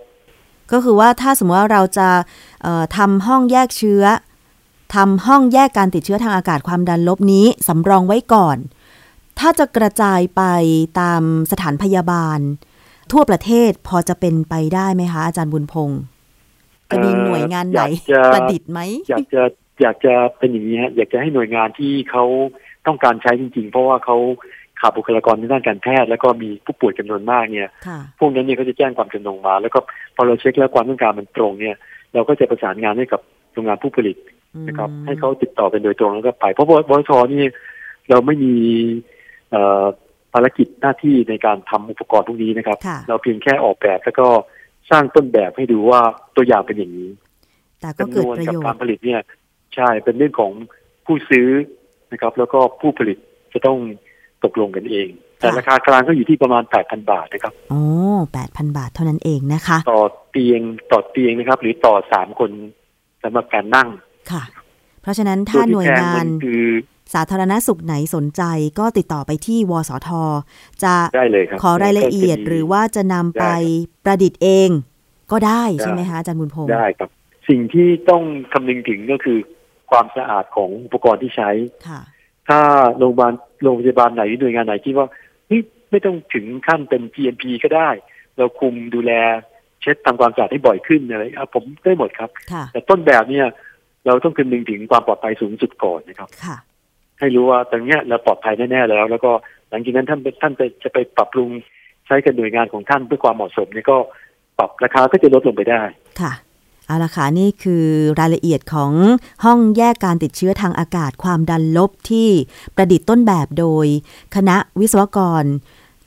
[0.72, 2.10] ก็คือว่าถ้าสมมติว่าเราจะ
[2.64, 4.04] เอ่อทำห้องแยกเชื้อ
[4.96, 8.58] ทำห้องแยกการติดเชื้อทางอากาศความดันลบนี้สำรองไว้ก่อน
[9.40, 10.44] ถ้าจะกระจายไป
[11.00, 12.40] ตามสถานพยาบาล
[13.12, 16.02] ทั่วประเทศพอจะเป็นไปได้ไหมคะ อาจารย์บุญพงศ์
[16.90, 19.42] จะมีหน่วยงานไหนอยากจะประดิษฐ์ไหมอยากจะ
[19.82, 22.24] อยากจะเป็นอย่างนี้ฮะอยากจะให้หน่วยงานที่เขา
[22.88, 24.18] ต้องการใช้จริง ๆ เพราะว่าเขา
[24.80, 29.80] ขาดบุคลากรในด้านการแพทย์แล้วก็มีผู้ป่วยจำนวนมากเนี่ยค่ะพวกนั้นเนี่ยเขาจะแจ้งความจำนงมา แล้วก็
[30.16, 31.76] พอเราเช็คแล้วความต้องการมันตรงเนี่ย
[32.14, 33.22] เราก็จะประสานงานให้กับ
[33.54, 34.18] โรงงานผู้ผลิต
[34.68, 37.44] นะครับอืมให้เขาติดต่อกันโดยตรงแล้วก็ไป เพราะว่าบริษัทนี่
[38.10, 38.56] เราไม่มี
[39.52, 39.84] เอ่อ
[40.34, 44.28] ภารกิจหน้าที่ในการทำอุปกรณ์พวกนี้นะครับค่ะเราเพียงแค่ออกแบบแล้วก็
[44.92, 46.02] สร้างต้นแบบให้ดูว่า
[46.36, 47.10] ตัวอย่างเป็นอย่างนี้
[47.82, 49.22] แต่ก็จำเกินดวนประกับโยชการน์ผลิตเนี่ย
[49.76, 50.52] ใช่เป็นเรื่องของ
[51.06, 51.48] ผู้ซื้อ
[52.12, 53.18] นะครับ แล้วก็ผู้ผลิต
[53.54, 53.78] จะต้อง
[54.44, 55.08] ตกลงกันเอง
[55.40, 57.84] แต่ราคากลางก็อยู่ที่ประมาณ 8,000 บาทนะครับโอ้
[58.34, 60.62] แปดพันบาทเท่านั้นเองนะคะ ต่อเตียง
[60.92, 62.52] ต่อเตียงนะครับ หรือต่อสามคน
[63.24, 63.90] สำหรับการนั่ง
[64.34, 64.44] ค่ะ
[65.02, 66.66] เพราะฉะนั้นถ้าหน่วยงานตัวที่แพมัคือ
[67.14, 68.44] สาธารณสุขไหนสนใจ
[68.80, 70.10] ก็ติดต่อไปที่วสท
[70.84, 74.70] จะได้เลยครับขอรายละเอียดก็จะมีหรือว่าจะนำไปได้ครับประดิษฐ์เอง
[75.32, 77.10] ก็ได้ได้ใช่ไหมคะอาจารย์บุญพงศ์ได้ครับ
[77.50, 79.38] สิ่งที่ต้องคำนึงถึงก็คือ
[79.92, 81.50] ความสะอาดของอุปกรณ์ที่ใช้
[81.88, 82.02] ค่ะ
[82.50, 82.60] ถ้า
[82.98, 85.08] โรงพยาบาลโรงพยาบาลไหนหรือหน่วยงานไหนคิดว่า
[85.48, 87.90] เฮ้ยไม่ต้องถึงขั้นเป็น GMP ก็ได้
[88.38, 89.12] เราคุมดูแล
[89.82, 93.48] เช็ดทำความสะอาดให้บ่อยขึ้นอะไรอะผมได้หมดครับค่ะแต่ต้นแบบเนี่ย
[94.06, 96.58] เราต้องคำนึงถึงความปลอดภัยสูงสุดก่อนนะครับค่ะ
[97.20, 99.32] ให้รู้ว่าตรงเนี้ยเราปลอดภัยแน่ๆแล้ว แล้วก็
[99.70, 101.50] หลังจากนั้นท่านท่านจะจะไปปรับปรุง
[102.08, 103.98] ใช้กับหน่วยงานของท่านเพื่อความเหมาะสมเนี่ยก็
[104.58, 105.82] ปรับราคาก็จะลดลงไปได้
[106.22, 106.34] ค่ะ
[106.88, 107.86] เอาละค่ะนี่คือ
[108.20, 108.92] รายละเอียดของ
[109.46, 112.30] ห้องแยกการติดเชื้อทางอากาศความดันลบที่
[112.76, 113.88] ประดิษฐ์ต้นแบบโดย
[114.36, 115.44] คณะวิศวกร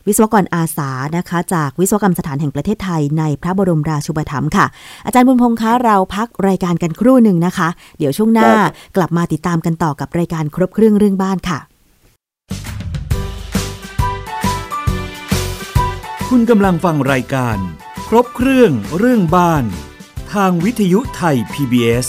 [0.07, 4.67] วิศวกรอาสานะคะ จากวิศวกรรมสถานแห่งประเทศไทยในพระบรมราชูปถัมภ์ค่ะ
[5.07, 11.59] อาจารย์บุญพงษ์คะเราพักรายการกันครู่หนึ่งนะคะ เดี๋ยวช่วงหน้าได้ครับกลับมาติดตามกันต่อกับรายการครบเครื่องเรื่องบ้านค่ะ
[16.29, 17.57] คุณกำลังฟังรายการ
[18.09, 19.65] ครบเครื่องเรื่องบ้าน
[20.33, 22.07] ทางวิทยุไทย PBS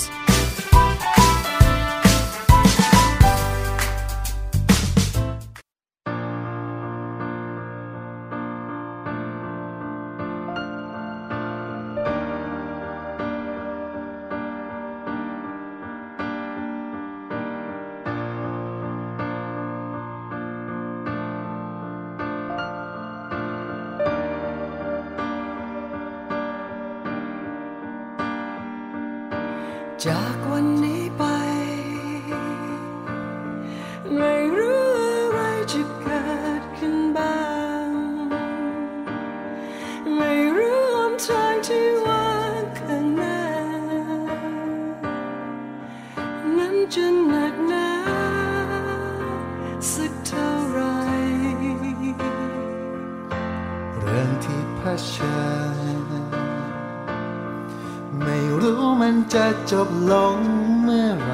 [59.07, 60.37] มันจะจบลง
[60.81, 61.33] เมื่อไร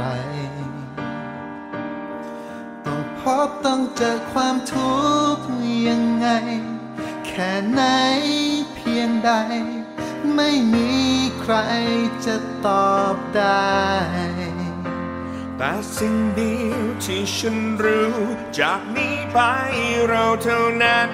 [2.86, 4.96] ต้องพบต้องเจอความทุ
[5.36, 5.46] กข์
[5.88, 6.28] ยังไง
[7.26, 7.82] แค่ไหน
[8.76, 9.32] เพียงใด
[10.36, 10.92] ไม่มี
[11.40, 11.56] ใคร
[12.26, 13.76] จะตอบได้
[15.58, 18.16] แต่สิ่งเดียวที่ฉันรู้
[18.60, 19.40] จากนี้ไป
[20.08, 21.10] เราเท่านั้น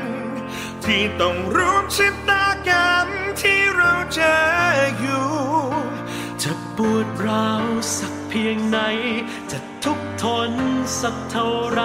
[0.84, 3.08] ที่ต้องร่วมชะตากรรม
[3.42, 4.38] ที่เราเจอ
[5.00, 5.37] อยู่
[6.78, 8.80] ปวดร้าวสักเพียงไหน
[9.52, 10.52] จะทุกทน
[11.02, 11.82] สักเท่าไร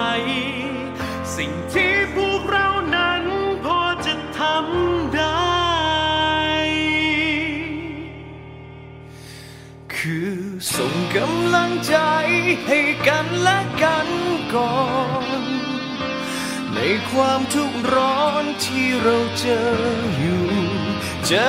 [1.35, 3.23] สิ่งที่พวกเรานั้น
[3.63, 5.53] พอจะทำได้
[9.95, 10.33] คือ
[10.75, 11.95] ส่งกำลังใจ
[12.67, 14.07] ให้กันและกัน
[14.53, 14.77] ก่อ
[15.41, 15.43] น
[16.75, 16.79] ใน
[17.11, 19.67] ความทุกข์ร้อนที่เราเจอ
[20.17, 20.45] อยู่
[21.31, 21.47] จะ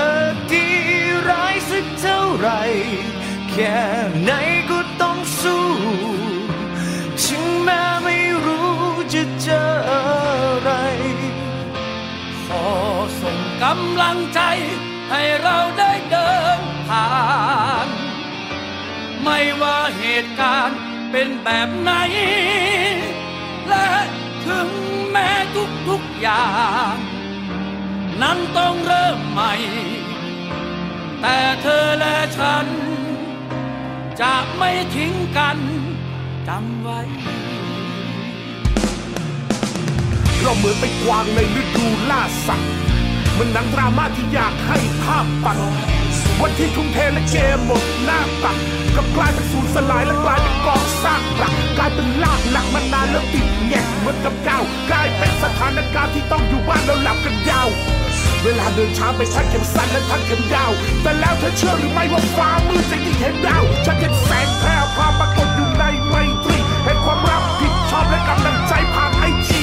[0.53, 0.69] ดี
[1.29, 2.63] ร้ายสักเท่าไหร่
[3.57, 3.81] แค่
[4.25, 4.31] ไหน
[4.71, 5.67] ก็ต้องสู้
[7.23, 8.75] ถึงแม้ไม่รู้
[9.15, 10.03] จะเจออะ
[10.61, 10.71] ไร
[12.45, 12.67] ขอ
[13.21, 14.41] ส่งกำลังใจ
[15.11, 17.09] ให้เราได้เดินผ่า
[17.87, 17.89] น
[19.23, 20.79] ไม่ว่าเหตุการณ์
[21.11, 21.93] เป็นแบบไหน
[23.69, 23.89] และ
[24.47, 24.69] ถึง
[25.11, 25.31] แม้
[25.89, 26.49] ทุกๆอย่า
[26.93, 26.95] ง
[28.23, 29.55] นั้นต้องเริ่มใหม่
[31.21, 32.67] แต่เธอและฉัน
[34.21, 35.59] จะไม่ทิ้งกัน
[36.49, 37.01] จำไว้
[40.41, 42.71] เราเหมือนไปกวางในฤดูล่าสัตว์
[43.39, 45.59] มันหนังดราม่าที่อยากให้ภาพปัด
[46.41, 48.57] วันที่ทุ่มเทและเกมหมดหน้าตัก
[48.95, 57.69] กลับกลายเป็นสูญสลายและกลายเป็นกองซากปลักกลายเป็นลากหลักมานานแล้วติดแงกเหมือนกับเก้ากลายเป็นสถานการณ์ที่ต้องอยู่บ้านแล้วหลับกันยาว
[58.45, 69.63] เวลาเดินช้าไปทักเข็มสั้นและทักเข็มยาว แต่แล้วเธอเชื่อหรือไม่ว่าฟ้ามืดจะยิ่งเห็นดาวฉันเห็นแสงแพร่พาปรากฏอยู่ในไมตรีเห็นความรับผิดชอบและกำลังใจผ่านไอจี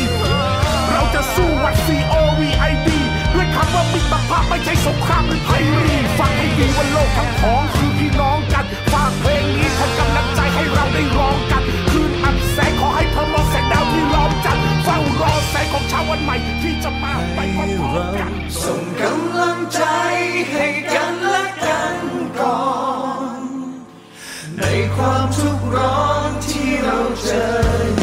[0.92, 2.42] เราจะสู้วัน C O V
[2.72, 2.90] I D
[3.34, 11.61] ด้วยคำว่ามิตรภาพไม่ใช่สงครามหรือไพรีฟังให้ดีว่าโลกทั้งของคือพี่น้องกันฝากเพลงนี้ทำกำลังใจให้เราได้ร้องกัน
[15.72, 19.82] ของชาวันใหม่ที่จะมาไปพร้อมๆกันส่งกำลังใจ
[20.52, 21.98] ให้กันและกัน
[22.40, 22.64] ก่อ
[23.38, 23.42] น
[24.58, 24.64] ใน
[24.96, 28.01] ความทุกข์ร้อนที่เราเจอ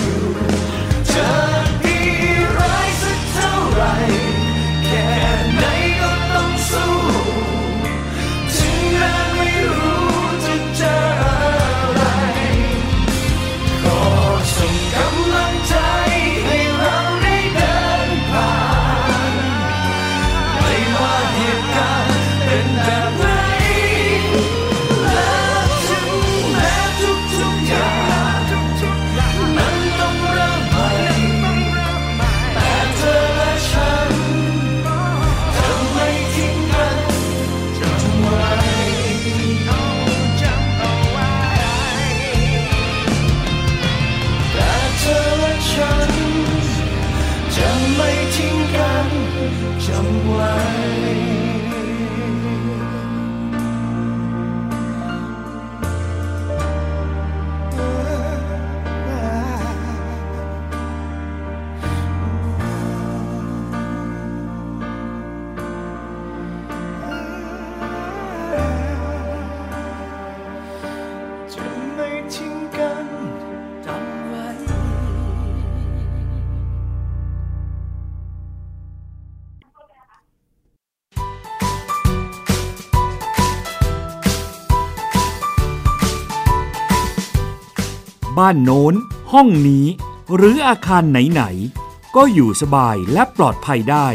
[88.39, 88.95] บ้านโน้น
[89.33, 89.87] ห้องนี้
[90.35, 94.09] หรืออาคารไหนๆ ก็อยู่สบายและปลอดภัยได้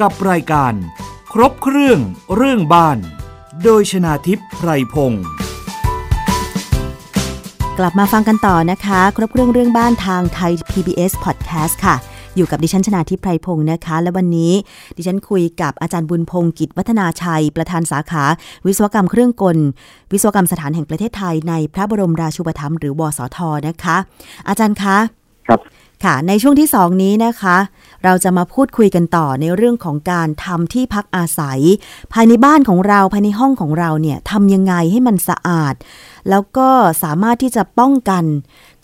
[0.00, 0.72] กับรายการ
[1.32, 1.98] ครบเครื่อง
[2.36, 2.98] เรื่องบ้าน
[3.62, 5.24] โดยชนาทิพย์ไพรพงศ์
[7.78, 11.96] กลับมาฟังกันต่อนะคะ ครบเครื่องเรื่องบ้านทางไทย PBS Podcast ค่ะ
[12.36, 14.52] อยู่กับดิฉันชนาทิพไพรพงศ์นะคะ และวันนี้
[14.96, 18.24] ดิฉันคุยกับอาจารย์บุญพงศ์กิจวัฒนาชัย ประธานสาขา
[18.66, 19.58] วิศวกรรมเครื่องกล
[20.12, 23.96] วิศวกรรมสถานแห่งประเทศไทยในพระบรมราชูปถัมภ์หรือวสทนะคะ
[24.48, 24.96] อาจารย์คะ
[25.48, 25.60] ครับ
[26.04, 27.56] ค่ะ ในช่วงที่2นี้นะคะ
[28.04, 31.60] เราจะมาพูดคุยกันต่อในเรื่องของการทำที่พักอาศัย
[32.12, 35.74] ภายในบ้านของเราภายในห้องของเราเนี่ยทำยังไงให้มันสะอาด
[36.30, 36.68] แล้วก็
[37.02, 38.24] สามารถที่จะป้องกัน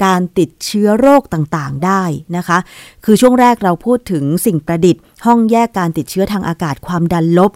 [0.04, 2.02] การติดเชื้อโรคต่างๆได้
[2.36, 2.58] นะคะ
[3.04, 7.50] คือช่วงแรกเราพูดถึงสิ่งประดิษฐ์ ห้องแยกการติดเชื้อทางอากาศความดันลบ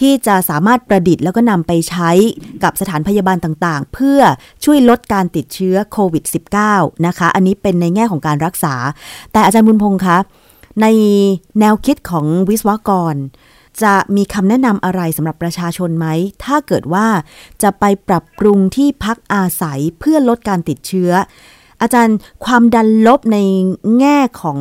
[0.00, 2.10] ที่จะสามารถประดิษฐ์แล้วก็นำไปใช้
[2.64, 4.20] กับสถานพยาบาลต่างๆ เพื่อ
[4.64, 6.24] ช่วยลดการติดเชื้อโควิด
[6.64, 8.74] -19 นะคะ อันนี้เป็นในแง่ของการรักษา
[9.32, 10.18] แต่อาจารย์บุญพงศ์คะ
[10.82, 10.86] ใน
[11.60, 13.14] แนวคิดของวิศวกร
[13.82, 16.06] จะมีคำแนะนำอะไรสำหรับประชาชนไหม
[16.44, 17.06] ถ้าเกิดว่า
[17.62, 21.12] จะไปปรับปรุงที่พักอาศัยเพื่อลดการติดเชื้อ
[21.80, 23.38] อาจารย์ความดันลบใน
[23.98, 24.58] แง่ของ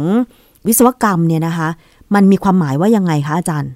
[0.67, 1.69] วิศวกรรมเนี่ยนะคะ
[2.15, 3.71] มันมีความหมายว่ายังไงคะอาจารย์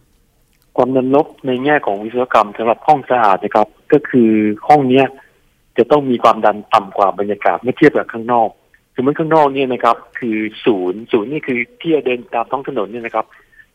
[0.78, 4.30] ความดันลบในแง่ของวิศวกรรมสำหรับห้องสะอาดนะครับ ก็คือ
[4.68, 5.06] ห้องเนี้ย
[5.78, 8.50] จะต้องมีความดันต่ำกว่าบรรยากาศเมื่อเทียบกับข้างนอก
[9.00, 13.26] สมมติข้างนอกเนี่ยนะครับ คือศูนย์ศูนย์นี่คือที่จะเดินตามท้องถนนเนี่ยนะครับ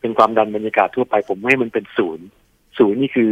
[0.01, 2.25] เป็นความดันบรรยากาศทั่วไป ผมให้มันเป็นศูนย์
[2.77, 3.31] ศูนย์นี่คือ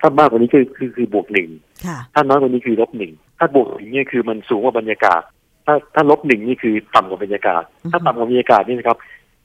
[0.00, 1.48] ถ้ามากกว่านี้คือคือคือบวกหนึ่ง
[1.86, 5.22] ค่ะถ้าน้อยกว่านี้คือลบหนึ่งถ้าบวกหนึ่งเนี่ยคือมันสูงกว่าบรรยากาศ
[5.66, 7.62] ถ้าถ้าลบหนึ่งนี่คือต่ำกว่าบรรยากาศ
[7.92, 8.98] ถ้าต่ำกว่าบรรยากาศนี่นะครับ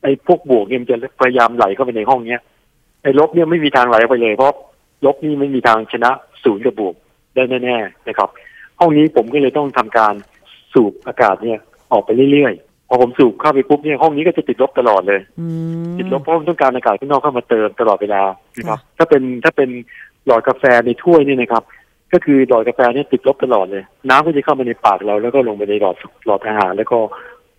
[0.04, 2.42] ไอ้พวกบวกเนี่ยมันจะพยายามไหลเข้าไปในห้องเนี้ย
[3.04, 4.54] ไอ้ลบเนี่ยไม่มีทางไหลออกไปเลยเพราะ
[5.06, 6.12] ลบนี่ไม่มีทางชนะ
[6.44, 6.96] ศูนย์กับบวก
[7.36, 8.30] ได้แน่ๆนะครับ
[8.80, 10.14] ห้องนี้ผมก็เลยต้องทำการ
[10.74, 11.60] สูบอากาศเนี่ย
[11.94, 15.48] ออกไปเรื่อยๆ พอผมสูบเข้าไปปุ๊บเนี่ยห้องนี้ก็จะติดลบตลอดเลยอื
[15.84, 18.22] มติดลบเพราะผมต้องการอากาศข้างนอกเข้ามาเติมตลอดเวลา
[18.58, 19.70] นะครับค่ะถ้าเป็นถ้าเป็น
[20.26, 21.64] หลอดกาแฟในถ้วยนี่นะครับ
[22.14, 26.98] ก็คือหลอดกาแฟเนี่ยติดลบตลอดเลย น้ำก็จะเข้ามาในปากเรา แล้วก็ลงไปในหลอดหลอดอาหาร แล้วก็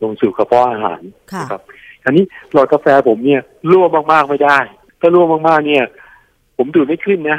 [0.02, 1.00] ลงสู่กระเพาะอาหาร
[1.32, 1.62] ค่ะนะครับ
[2.04, 4.58] อันนี้หลอดกาแฟผมเนี่ยรั่วมากๆไม่ได้
[5.00, 5.84] ถ้ารั่วมากๆเนี่ย
[6.56, 7.38] ผมดูดไม่ขึ้นนะ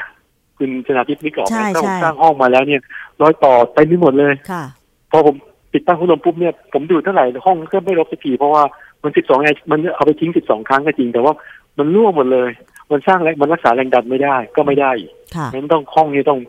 [0.58, 2.82] คุณชนาทิพย์นึกออกไหใช่มถ้าผมใช่สร้างห้องมาแล้วเนี่ย
[3.22, 4.64] ร้อยต่อไปไม่หมดเลยค่ะ
[5.12, 5.36] พอผม
[5.76, 8.64] ติดตั้งพัดลมปุ๊บเนี่ยผมดูดเท่าไหร่ห้องก็ไม่ลบสักทีเพราะว่า
[9.04, 11.34] มันสิบสองไงมันเอาไปทิ้งสิบสองครั้งก็จริง แต่ว่า
[11.78, 12.50] มันรั่วหมดเลย
[12.92, 16.40] มันสร้างแรงมันรักษาแรงดันไม่ได้ก็ไม่ได้อีกค่ะนั้นต้องห้องนี้ต้อง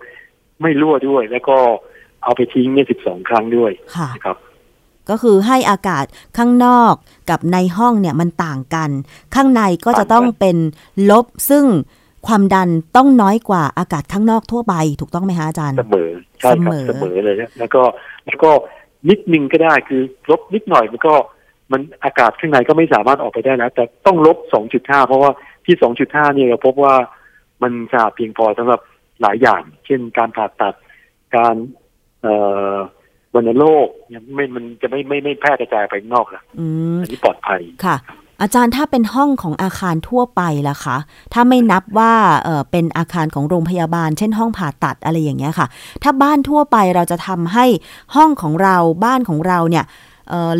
[0.62, 1.56] ไม่รั่วด้วย แล้วก็
[2.24, 4.36] เอาไปทิ้งเนี่ยสิบสองครั้งด้วยค่ะนะครับ
[5.10, 6.04] ก็คือให้อากาศ
[6.38, 6.94] ข้างนอก
[7.30, 8.90] กับในห้องเนี่ยมันต่างกัน
[9.34, 10.56] ข้างในก็จะต้องเป็น
[11.10, 11.64] ลบซึ่ง
[12.26, 16.10] ความดันต้องน้อยกว่าอากาศข้างนอกทั่วไป ถูกต้องไหมคะอาจารย์ เสมอ
[16.40, 17.82] ใช่ครับเสมอเสมอเลยนะแล้วก็
[18.26, 18.50] แล้วก็
[19.10, 21.14] นิดนึงก็ได้คือลบนิดหน่อยมันก็
[21.72, 24.36] มันอากาศข้างในก็ไม่สามารถออกไปได้แล้ว แต่ต้องลบ
[24.72, 25.30] 2.5 เพราะว่า
[25.66, 25.76] ที่
[26.06, 26.94] 2.5 เนี่ยเราพบว่า
[27.62, 28.80] มันสะอาดเพียงพอสำหรับ
[29.22, 30.74] หลายอย่าง เช่นการผ่าตัด
[31.36, 31.56] การ
[32.22, 32.34] เอ่
[32.72, 32.76] อ
[33.34, 37.96] วัณโรคเนี่ยไม่มันจะไม่ไม่ไม่แพร่กระจายไปข้างนอกละอืมอันนี้ปลอดภัยค่ะ
[38.42, 40.96] อาจารย์ถ้าเป็นห้องของอาคารทั่วไปล่ะคะ
[41.32, 42.12] ถ้าไม่นับว่า
[42.44, 45.66] เออเป็นอาคารของโรงพยาบาล เช่นห้องผ่าตัดอะไรอย่างเงี้ยค่ะ
[46.02, 47.66] ถ้าบ้านทั่วไปเราจะทำให้
[48.16, 49.84] ห้องของเราบ้านของเราเนี่ย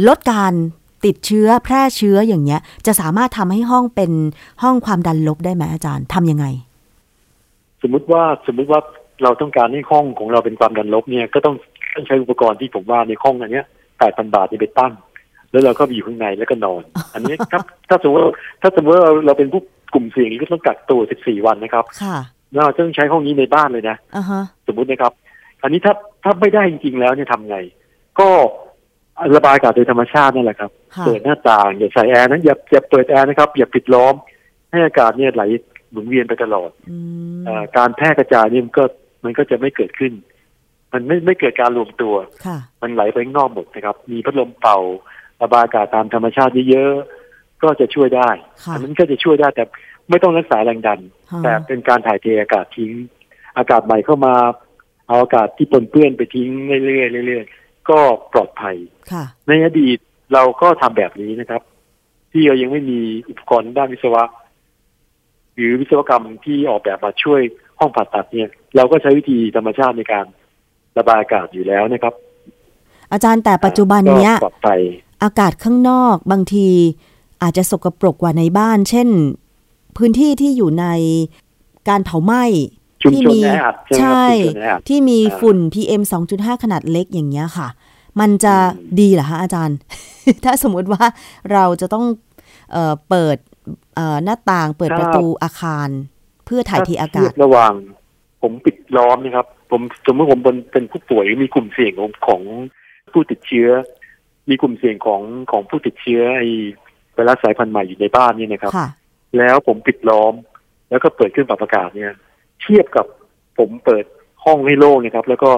[0.09, 0.53] ลดการ
[1.05, 4.11] ติดเชื้อแพร่เชื้ออย่างเงี้ย จะสามารถทำให้ห้องเป็น
[4.63, 6.47] ห้องความดันลบได้ไหมอาจารย์ทำยังไง
[7.83, 8.81] สมมุติว่าสมมุติว่า
[9.23, 11.57] เราต้องการให้ห้องของเราเป็นความดันลบเนี่ยก็ต้อง
[12.07, 13.67] ใช้อุปกรณ์ที่ผมว่าในห้องอันเนี้ย
[13.99, 14.93] แปดพันบาทนี่ไปตั้ง
[15.57, 16.83] แล้วเราก็ไปอยู่ข้างในแล้วก็นอน
[17.15, 18.33] อันนี้ครับ ถ้าสมมติว่า
[18.63, 19.63] ถ้าสมมติว่าเราเราเป็นผู้
[19.95, 22.17] กลุ่มเสี่ยงนี่ก็ต้องกักตัว 14 วันนะครับค่ะ
[22.53, 25.13] แล้วเราต้องใช้ห้องนี้ในบ้านเลยนะอ่าฮะสมมุตินะครับ
[25.63, 25.95] อันนี้ถ้า
[26.25, 27.57] ถ้าไม่ได้จริงๆแล้วเนี่ยทำไง
[28.21, 28.29] ก็
[29.37, 34.15] ระบายอากาศโดยธรรมชาตินั่นแหละครับค่ะเปิดหน้าต่างอย่าใส่แอร์นะอย่าอย่าเปิดแอร์นะครับ อย่าปิดล้อม
[34.71, 35.43] ให้อากาศเนี่ยไหล
[35.91, 36.97] หมุนเวียนไปตลอดอื
[37.37, 38.85] มเอ่อการแพร่กระจายเนี่ยมันก็
[39.25, 40.13] มันก็จะไม่เกิดขึ้น
[40.93, 42.15] มันไม่ไม่เกิดการรวมตัว
[42.47, 44.79] ค่ะมันไหลไปข้างนอกหมดนะครับ มีพัดลมเป่า
[45.43, 48.31] ระบายอากาศตามธรรมชาติเยอะๆก็จะช่วยได้
[48.65, 49.65] ค่ะอันั้นก็จะช่วยได้แต่
[50.11, 52.93] ไม่ต้องรักษาแรงดันค่ะแต่เป็นการถ่ายเทอากาศทิ้ง
[53.59, 54.35] อากาศใหม่เข้ามา
[55.09, 56.49] เอาอากาศที่ปนเปื้อนไปทิ้ง
[56.87, 57.99] เรื่อยๆเรื่อยๆก็
[58.33, 58.77] ปลอดภัย
[59.13, 59.99] ค่ะในอดีต
[60.33, 61.63] เราก็ทำแบบนี้นะครับ
[62.33, 64.25] ที่เรายังไม่มีอุปกรณ์ด้านวิศวะ
[65.55, 67.41] หรือวิศวกรรมที่ออกแบบมาช่วย
[67.79, 70.27] ห้องผ่าตัดเนี่ย เราก็ใช้วิธีธรรมชาติในการ
[70.99, 72.15] ระบายอากาศอยู่แล้วนะครับ
[73.13, 74.81] อาจารย์แต่ปัจจุบันเนี้ยก็ปลอดภัย
[75.23, 76.69] อากาศข้างนอกบางที
[77.43, 79.09] อาจจะสกปรกกว่าในบ้าน เช่น
[79.97, 80.87] พื้นที่ที่อยู่ใน
[81.89, 82.45] การเผาไหม้
[83.03, 86.03] ชุมที่ชนมีแออัดใช่ไหมครับใช่ชุมชนแออัดที่มีอ่าฝุ่น PM
[86.33, 87.69] 2.5 ขนาดเล็กอย่างเงี้ยค่ะ
[88.21, 88.59] มันจะอื
[88.93, 89.77] มดีเหรอคะอาจารย์
[90.45, 91.05] ถ้าสมมุติว่า
[91.53, 92.05] เราจะต้อง
[92.73, 93.37] เออเปิด
[93.97, 95.89] เอ่อหน้าต่างเปิดประตูอาคาร
[96.47, 97.73] เพื่อถ่ายเทอากาศถ้เทียบระหว่าง
[98.43, 102.43] ผมปิดล้อมนะครับ ผมสมมติผมเป็นเป็นผู้ป่วยมีกลุ่มเสี่ยงของของ
[103.13, 103.69] ผู้ติดเชื้อ
[104.49, 106.43] มีกลุ่มเสี่ยงของของผู้ติดเชื้อไอ
[107.15, 108.89] ไวรัสสายพันธุ์ใหม่อยู่ในบ้านเนี่ยนะครับค่ะ
[109.39, 110.35] แล้วผมปิดล้อม
[110.91, 112.13] แล้วก็เปิดเครื่องปรับอากาศเนี่ย
[112.63, 113.07] เทียบกับ
[113.59, 114.05] ผมเปิด
[114.45, 115.51] ห้องให้โล่งนะครับ แล้วก็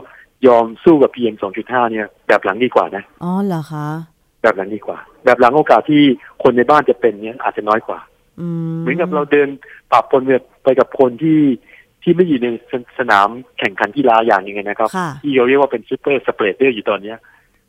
[0.46, 3.86] ยอมสู้กับ PM 2.5เนี่ย แบบหลังดีกว่านะอ๋อเหรอคะ
[4.42, 6.02] แบบหลังดีกว่า แบบหลังโอกาสที่
[6.42, 7.98] คนในบ้านจะเป็นเนี่ยอาจจะน้อยกว่า
[8.40, 9.48] อืมเหมือนกับเราเดิน
[9.92, 10.22] ปรับปน
[10.62, 11.40] ไปกับคนที่
[12.02, 13.28] ที่ไม่อยู่ในสสนาม
[13.58, 17.18] แข่งขันกีฬาอย่างหนึงนะครับค่ะที่เราเรียกว่าเป็น super spreader อยู่ตอนเนี้ย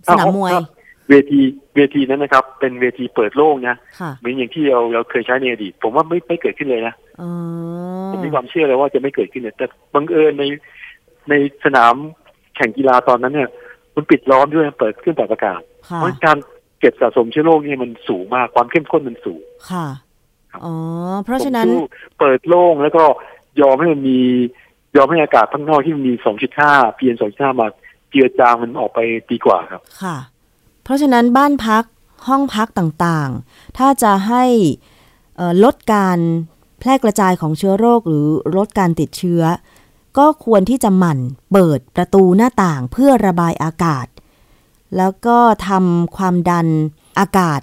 [0.08, 0.62] สนามมวยถ้า
[1.10, 1.40] เวที
[1.76, 7.30] เวทีนั้นนะครับ เป็นเวทีเปิดโล่งนะค่ะเหมือนอย่างที่เราเราเคยใช้ในอดีตผมว่าไม่ไม่เกิดขึ้นเลยนะอ๋อ
[8.12, 10.44] ผมมีความเชื่อเลยว่าจะไม่เกิดขึ้นเลยแต่บังเอิญใน
[11.30, 11.34] ใน
[11.66, 11.94] สนาม
[12.56, 13.50] แข่งกีฬาตอนนั้นเนี่ย
[13.96, 16.38] มันปิดล้อมด้วยเปิดเครื่องปรับอากาศค่ะเพราะการ
[16.80, 19.42] เก็บสะสมเชื้อโรคเนี่ยมันสูงมากความเข้มข้นมันสูง
[19.72, 19.86] ค่ะ
[20.52, 20.76] ครับอ๋อ
[21.24, 21.82] เพราะฉะนั้นผมสู้
[22.20, 23.04] เปิดโล่งแล้วก็
[23.62, 24.20] ยอมให้มันมี
[24.98, 26.14] ยอมให้อากาศข้างนอกที่มันมี
[26.58, 27.68] 2.5 PM 2.5มา
[28.10, 29.00] เจือจางมันออกไป
[29.32, 30.39] ดีกว่าครับ ค่ะเพ
[30.90, 31.84] ราะฉะนั้นบ้านพัก
[32.28, 34.44] ห้องพักต่างๆ ถ้าจะให้
[35.36, 36.20] เอ่อลดการ
[36.80, 38.28] แพร่กระจายของเชื้อโรคหรือ
[38.58, 39.44] ลดการติดเชื้อ
[40.18, 41.20] ก็ควรที่จะหมั่น
[41.52, 44.08] เปิดประตูหน้าต่างเพื่อระบายอากาศ
[44.98, 45.38] แล้วก็
[45.68, 46.68] ทำความดัน
[47.20, 47.60] อากาศ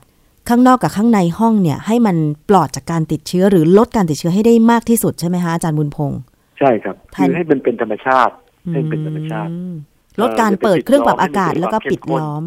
[0.49, 2.16] ข้างนอกกับข้างในห้องเนี่ยให้มัน
[2.49, 6.20] ปลอดจากการติดเชื้อหรือลดการติดเชื้อให้ได้มากที่สุดใช่ไหมคะอาจารย์บุญพงศ์
[6.59, 8.35] ใช่ครับท่านคือให้มันเป็นธรรมชาติ
[8.72, 9.74] ให้เป็นธรรมชาติอืม
[10.20, 12.45] ลดการเปิดเครื่องปรับอากาศแล้วก็ปิดล้อม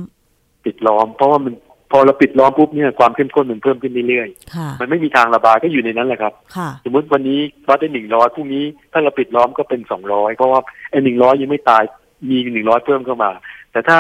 [0.70, 1.54] ปิดล้อม เพราะว่ามัน
[1.92, 10.62] พอเราปิดล้อมปุ๊บเนี่ยความเข้มข้นมันเพิ่มขึ้นเรื่อยค่ะๆมันไม่มีทางระบายก็อยู่ในนั้นแหละครับค่ะสมมติวันนี้วัดได้หนึ่งร้อยพรุ่งนี้ถ้าเราปิดล้อมก็เป็นสองร้อยเพราะว่า
[10.92, 11.84] ไอ้หนึ่งร้อยยังไม่ตาย
[12.30, 13.32] มีหนึ่งร้อยเพิ่มเข้ามา
[13.72, 13.98] แต่ถ้า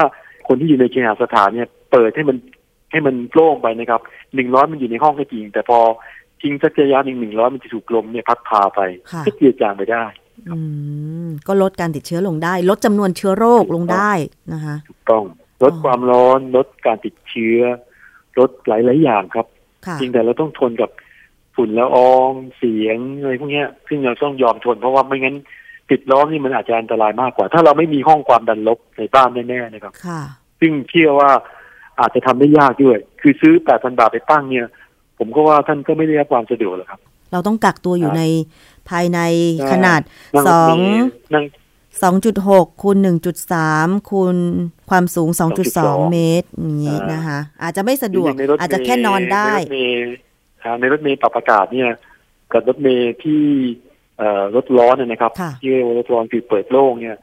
[0.47, 2.37] คนที่อยู่ในเคหสถานเนี่ย เปิดให้มัน
[2.91, 4.01] ให้มันโล่งไปนะครับ
[4.35, 5.79] หนึ่งร้อยมันอยู่ในห้องก็จริง แต่พอ
[6.41, 8.79] ทิ้งสักระยะหนึ่งหนึ่งร้อยมันจะถูกลมเนี่ยพัดพาไป
[9.11, 10.03] ค่ะก็เจือจางไปได้
[10.49, 10.57] อื
[11.27, 14.11] มก็ลดการติดเชื้อลงได้ ลดจำนวนเชื้อโรคลงได้
[14.53, 15.23] นะคะถูกต้อง
[15.63, 17.59] ลดอ๋อความร้อน ลดการติดเชื้อ
[18.39, 19.45] ลดหลายๆอย่างครับ
[19.85, 20.89] ค่ะจริงแต่เราต้องทนกับ
[21.55, 25.35] ฝุ่นละอองเสียงอะไรพวกเนี้ยซึ่งเราต้องยอมทน เพราะว่าไม่งั้น
[25.89, 30.21] ปิดล้อมนี่มันอาจจะอันตรายมากกว่า ถ้าเราไม่มีห้องความดันลบในบ้านแน่ๆนะครับค่ะ
[30.59, 31.31] ซึ่งเชื่อว่า
[31.99, 34.67] อาจจะทำได้ยากด้วย คือซื้อแปดพันบาทไปตั้งเนี่ย
[35.19, 36.99] ผมก็ว่าท่านก็ไม่ได้รับความสะดวกหรอกครับ
[37.31, 38.23] เราต้องกักตัวอยู่ครับใน
[38.89, 39.19] ภายใน
[39.57, 40.01] ใช่ขนาด
[40.35, 40.71] นั่งสรอถ
[41.41, 41.45] ง
[41.99, 44.35] เมล์นั่งสองจุดหกคูณหนึ่งจุดสามคูณ
[44.89, 50.15] ความสูงสองจุดสอง2.2 เมตรอย่างนี้อ่านนะคะ อาจจะไม่สะดวกในรถเมล์อาจจะแค่นอนได้ในรถเมล์
[50.63, 51.89] อ่าในรถเมล์ปรับอากาศเนี่ย
[52.53, 53.43] กับรถเมล์ที่
[54.17, 57.17] เอ่อรถร้อนนะนะครับค่ะที่เรียกว่ารถร้อนคือเปิดโล่งเนี่ย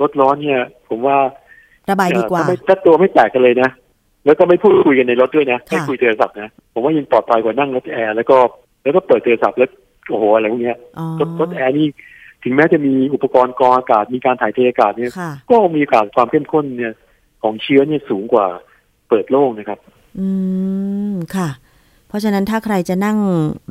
[0.00, 1.16] รถร้อนเนี่ย ผมว่า
[1.90, 3.70] ระบายดีกว่าเอ่อถ้ไม่ถ้าตัวไม่แตกกันเลยนะ
[4.26, 8.36] แล้วก็ไม่พูดคุยกันในรถด้วยนะค่ะไม่คุยโทรศัพท์นะผมว่ายังปลอดภัยกว่านั่งรถแอร์แล้วก็
[8.82, 9.70] แล้วก็เปิดโทรศัพท์แล้ว
[10.08, 11.86] โอ้โหอะไรพวกเนี้ยอ๋อรถรถแอร์นี่
[12.44, 16.94] ถึงแม้จะมีอุปกรณ์กรองอากาศมีการถ่ายเทอากาศเนี่ย ค่ะ ก็มีโอกาสความเข้มข้นเนี่ย
[17.42, 18.46] ของเชื้อเนี่ยสูงกว่า
[19.08, 19.78] เปิดโล่งนะครับ
[20.18, 20.28] อื
[21.12, 21.48] ม ค่ะ
[22.08, 23.18] เพราะฉะนั้นถ้าใครจะนั่ง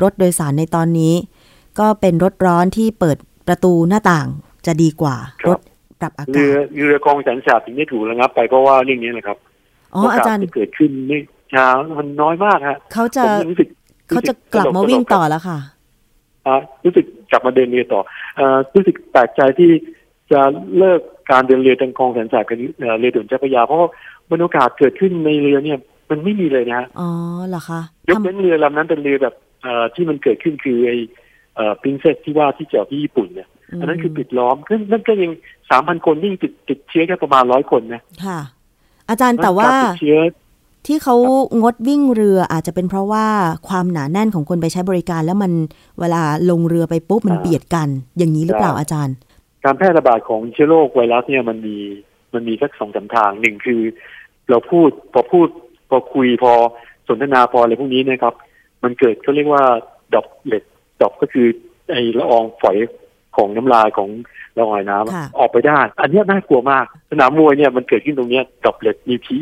[0.03, 1.13] รถโดยสารในตอนนี้
[1.79, 3.17] ก็เป็นรถร้อนที่เปิด
[3.47, 4.27] ประตูหน้าต่าง
[4.65, 5.59] จะดีกว่า ครับ รถ
[6.01, 9.37] ปรับอาเรืกาอศ เรือกองแสนสาบถึงได้ถูกระงับไปเพราะว่าเรื่องนี้นะครับ
[9.95, 11.17] อ๋อโกอาสจารย์ที่เกิดขึ้นไม่
[11.53, 11.67] ช้า
[11.97, 13.67] มันน้อยมากฮะเขาจะผมรู้สึก
[14.09, 15.72] เขาจะกลับมาวิ่งต่อแล้วค่ะอ่า
[16.83, 18.01] รู้สึกกลับมาเดินเรือต่อ
[18.39, 19.71] อ่ารู้สึกแปลกใจที่
[20.31, 20.41] จะ
[20.77, 23.89] เลิกการเดินเรือทางคลองแสนแสบกับเอ่อเรือด่วนเจ้าพระยา เพราะว่า
[24.29, 25.79] มันโอกาสเกิดขึ้นในเรือเนี่ย
[26.09, 27.09] มันไม่มีเลยนะฮะอ๋อ
[27.49, 30.97] เหรอคะยกทำเว้นเรือลำนั้นเป็นเรือแบบเอ่อที่มันเกิดขึ้นคือไอ้
[31.55, 33.47] เอ่อปรินเซสที่ว่าที่จอดที่ญี่ปุ่นเนี่ย
[33.79, 35.31] อันนั้นคือปิดล้อมซึ่งนั่นก็ยัง
[35.69, 38.39] สามพันคนนี่ติดติดเชื้อแค่ประมาณร้อยคนนะค่ะ
[39.09, 40.17] อาจารย์แต่ว่ากรติดเชื้อ
[40.87, 41.15] ที่เขา
[41.61, 43.25] งดวิ่งเรืออาจจะเป็นเพราะว่า
[43.67, 45.51] ความหนาแน่นของคนไปใช้บริการ แล้วมัน
[45.99, 49.15] เวลาลงเรือไปปุ๊บมันอ่าเบียดกัน อย่างนี้หรือเปล่าใช่อาจารย์
[49.63, 51.77] การแพร่ระบาดของเชื้อโรคไวรัสเนี่ยมันมี
[52.33, 53.81] มันมีสักสองสามทางหนึ่งคือ
[54.49, 55.47] เราพูดพอพูด
[55.89, 56.53] พอคุยพอ
[57.07, 58.33] สนทนาพออะไรพวกนี้นะครับ
[58.83, 59.63] มันเกิดเขาเรียกว่า
[60.15, 60.63] ดอกเล็ด
[61.01, 61.47] ดอกก็คือ
[61.91, 62.77] ไอละอองฝอย
[63.35, 64.09] ของน้ำลายของ
[64.57, 69.37] ละอองน้ำอะค่ะออกไปได้ อันเนี้ยน่ากลัวมาก สนามมวยเนี่ยมันเกิดขึ้นตรงเนี้ยดอกเล็ดมีพี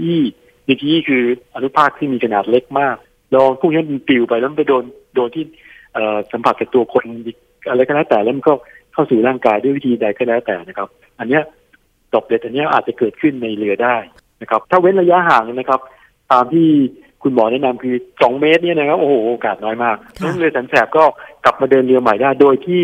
[0.72, 1.24] อีมีพีอีคือ
[1.56, 2.96] อนุภาคที่มีขนาดเล็กมาก
[3.36, 4.84] ลองพวกนี้มันปลิวไปแล้วมันไปโดน
[5.16, 5.44] โดนที่
[5.94, 7.04] เอ่อสัมผัสกับตัวคน
[7.70, 8.54] อะไรก็แล้วแต่แล้วมันก็
[8.94, 11.44] เข้าสู่ร่างกายด้วยวิธีใดก็แล้วแต่นะครับ อันเนี้ย
[12.14, 13.96] ดอกเล็ดอันเนี้ยอาจจะเกิดขึ้นในเรือได้
[14.42, 15.80] นะครับ ถ้าเว้นระยะห่างนะครับ
[16.32, 16.68] ตามที่
[17.24, 21.04] คุณหมอแนะนำคือสองเมตรเนี่ยนะครับโอ้โหโอกาสน้อยมากค่ะนั่นเรือสันแสบก็
[21.44, 22.84] กลับมาเดินเรือใหม่ได้ โดยที่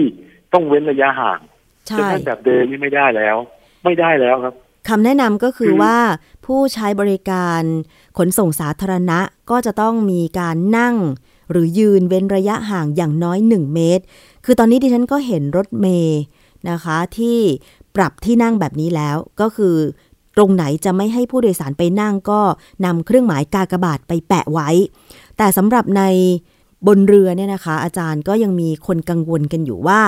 [0.53, 1.39] ต้องเว้นระยะห่าง
[1.87, 3.37] ใช่แต่ถ้าแบบเดินนี่ไม่ได้แล้ว
[3.83, 4.55] ไม่ได้แล้วครับ
[4.89, 5.99] คำแนะนำก็คือคือว่า
[6.45, 7.61] ผู้ใช้บริการ
[8.17, 9.19] ขนส่งสาธารณะ
[9.49, 10.95] ก็จะต้องมีการนั่ง
[11.51, 14.03] หรือยืนเว้นระยะห่างอย่างน้อย 1 เมตร
[14.45, 16.19] คือตอนนี้ดิฉันก็เห็นรถเมย์
[16.69, 17.37] นะคะที่
[17.95, 19.75] ปรับที่นั่งแบบนี้แล้วก็คือ
[20.37, 22.41] ตรงไหนจะไม่ให้ผู้โดยสารไปนั่งก็
[22.85, 24.69] นำเครื่องหมายกากบาทไปแปะไว้
[25.37, 26.03] แต่สำหรับใน
[26.87, 30.01] บนเรือเนี่ยนะคะ อาจารย์ก็ยังมีคนกังวลกันอยู่ว่า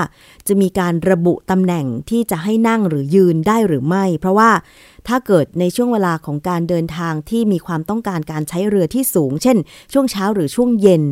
[0.48, 4.50] จะมีการระบุตำแหน่งที่จะให้นั่งหรือยืนได้หรือไม่ เพราะว่า
[5.08, 9.58] ถ้าเกิดในช่วงเวลาของการเดินทางที่มีความต้องการการใช้เรือที่สูง เช่น
[9.94, 11.04] ช่วงเช้าหรือช่วงเย็น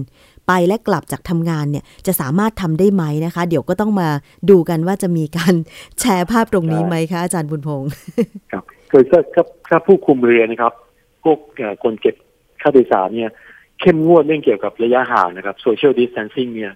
[0.47, 4.10] ไปและกลับจากทำงานเนี่ยจะสามารถทำได้ไหมนะคะ เดี๋ยวก็ต้องมา
[4.49, 5.53] ดูกันว่าจะมีการ
[5.99, 7.89] แชร์ภาพตรงนี้ไหมคะอาจารย์บุญพงษ์
[8.51, 10.74] ครับคือถ้าถ้าถ้าผู้คุมเรือนะครับ
[11.24, 12.16] พวกเอ่อคนเก็บ
[12.62, 13.32] ค่าโดยสารเนี่ย
[13.82, 16.74] เข้มงวดเรื่องเกี่ยวกับระยะห่างนะครับ social distancing เนี่ย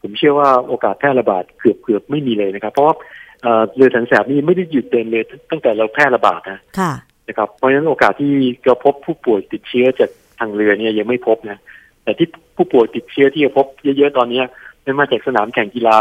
[0.00, 2.94] ผมเชื่อว่าโอกาสแพร่ระบาดเกือบเกือบไม่มีเลยนะครับ เพราะว่า
[3.42, 6.92] เอ่อเรือสันแสบนี่ไม่ได้หยุดเดินเลยตั้งแต่เราแพร่ระบาดนะค่ะ
[7.28, 8.32] นะครับ เพราะฉะนั้นโอกาสที่
[8.66, 11.58] เราพบผู้ป่วยติดเชื้อจากทางเรือเนี่ยยังไม่พบนะ
[12.02, 14.44] แต่ที่ผู้ป่วยติดเชื้อที่จะพบเยอะๆตอนเนี้ย
[14.82, 15.96] ไม่มาจากสนามแข่งกีฬา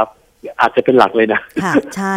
[0.59, 2.15] อาจจะเป็นหลักเลยนะค่ะใช่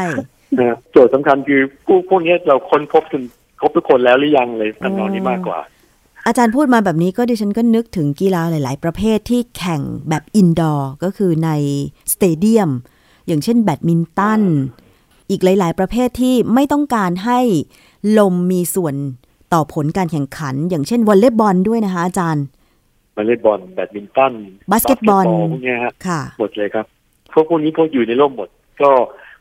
[0.58, 3.22] นะโจทย์สำคัญคือผู้พวกเนี้ยเราค้นพบจน
[3.60, 5.58] ครบทุกคนแล้วหรือยังเลยทำนองนี้มากกว่า
[6.26, 11.50] อาจารย์พูดมาแบบนี้ก็ดิฉันก็นึกถึงกีฬาหลาย ๆ ประเภทที่แข่งแบบอินดอร์ก็คือใน
[12.12, 12.70] สเตเดียม
[13.26, 14.42] อย่างเช่นแบดมินตัน
[15.30, 17.40] อีกหลาย ๆ ประเภทที่ไม่ต้องการให้
[18.18, 18.94] ลมมีส่วน
[19.52, 22.44] ต่อผลการแข่งขัน อย่างเช่นวอลเลย์บอลด้วยนะคะ อาจารย์
[23.16, 24.32] วอลเลย์บอลแบดมินตัน
[24.70, 26.86] บาสเกตบอลพวกเนี้ยฮะค่ะหมดเลยครับ
[27.32, 28.48] พวกพวกนี้พวกอยู่ในร่มหมด
[28.80, 28.90] ก็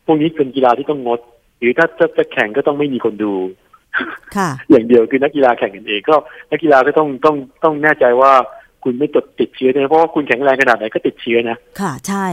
[0.05, 1.19] พวกนี้เป็นกีฬาที่ต้องงด
[1.59, 3.72] หรือถ้าจะจะแข่งก็ต้องไม่มีคนดูค่ะ
[4.69, 6.15] อย่างเดียวคือนักกีฬาแข่งกันเองก็
[6.51, 8.31] นักกีฬาก็ต้องต้องต้องแน่ใจว่า
[8.83, 12.27] คุณไม่ตดติดเชื้อนะเพราะว่าคุณแข็งแรงขนาดไหนก็ติดเชื้อนะค่ะใช่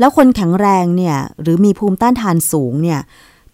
[0.00, 3.00] แล้วคนแข็งแรงเนี่ย หรือมีภูมิต้านทานสูงเนี่ย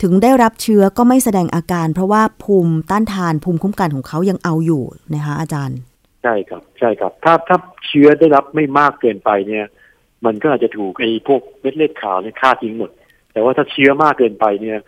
[0.03, 4.83] ถึงได้รับเชื้อก็ไม่แสดงอาการ เพราะว่าภูมิต้านทานภูมิคุ้มกันของเขายังเอาอยู่
[5.15, 5.79] นะคะอาจารย์
[6.23, 9.67] ใช่ครับ ใช่ครับ ถ้าถ้าเชื้อได้รับไม่มากเกินไปเนี่ย
[10.25, 12.91] มันก็อาจจะถูกไอ้พวกเม็ดเลือดขาวเนี่ยฆ่าทิ้งหมด
[13.33, 14.79] แต่ว่าถ้าเชื้อมากเกินไปเนี่ย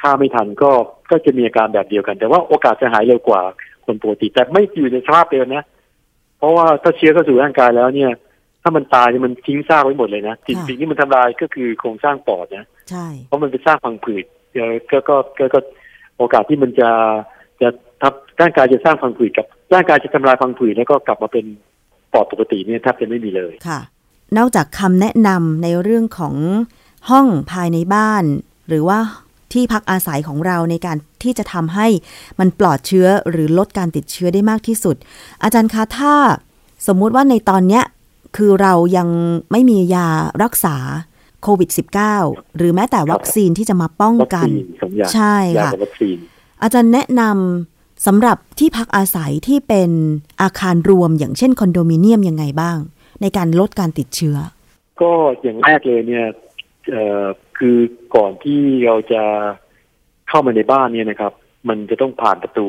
[0.00, 0.72] ฆ่าไม่ทันก็
[1.10, 3.42] ก็จะมีอาการแบบเดียวกัน แต่ว่าโอกาสจะหายเร็วกว่า
[3.84, 5.64] คนปกติแต่ไม่อยู่ในสภาพเดิมนะ
[6.38, 8.10] เพราะว่าถ้าเชื้อเข้าสู่ร่างกายแล้วเนี่ย
[8.62, 15.60] ถ้ามันตายเนี่ยมันทิ้งซากไว้หมดเลยนะสิ่งค่ะสิ่งที่มันทำลายก็คือโครงสร้างปอดนะใช่เพราะมันเป็นสร้างพังผืดเอ่อก็ก็ก็ก็
[16.18, 16.90] โอกาสที่มันจะ
[17.60, 17.68] จะ
[18.02, 21.44] ทับร่างกายจะสร้างพังผืดกับร่างกายจะทำลายพังผืดแล้วก็กลับมาเป็น
[22.12, 23.80] ปอดปกติเนี่ยแทบจะไม่มีเลยค่ะ
[24.38, 26.34] นอกจากคำแนะนำในเรื่องของ
[27.10, 28.24] ห้องภายในบ้าน
[28.68, 28.98] หรือว่า
[29.54, 31.86] ที่พักอาศัยของเราในการที่จะทำให้
[32.40, 34.96] มันปลอดเชื้อหรือลดการติดเชื้อได้มากที่สุด
[35.42, 36.14] อาจารย์คะถ้า
[36.86, 37.84] สมมุติว่าในตอนเนี้ย
[38.36, 39.08] คือเรายัง
[39.50, 40.08] ไม่มียา
[40.42, 40.76] รักษา
[41.42, 41.70] โควิด
[42.12, 46.16] -19 หรือแม้แต่วัคซีนที่จะมาป้องวัคกันซีนสองอย่างใช่ยาค่ะกับวัคซีน
[46.62, 49.90] อาจารย์แนะนำสำหรับที่พักอาศัยที่เป็น
[50.42, 52.78] อาคารรวมอย่างเช่นคอนโดมิเนียมยังไงบ้าง
[53.20, 54.36] ในการลดการติดเชื้อ
[55.00, 56.26] ก็อย่างแรกเลยเนี่ย
[56.90, 57.26] เอ่อ
[57.58, 57.76] คือ
[58.16, 59.22] ก่อนที่เราจะ
[60.28, 61.32] เข้ามาในบ้านเนี่ยนะครับ
[61.68, 62.66] มันจะต้องผ่านประตู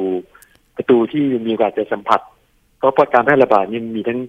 [0.78, 2.22] ประตูที่มีโอกาสจะสัมผัส
[2.78, 4.20] เพราะการแพร่ระบาดเนี่ยมีทั้ง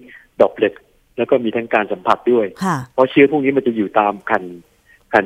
[0.41, 0.73] ดอกเล็ก
[1.17, 4.43] แล้วก็มีทั้งการสัมผัสด้วยค่ะเพราะเชื้อพวกนี้มันจะอยู่ตามแผ่น
[5.09, 5.25] แผ่น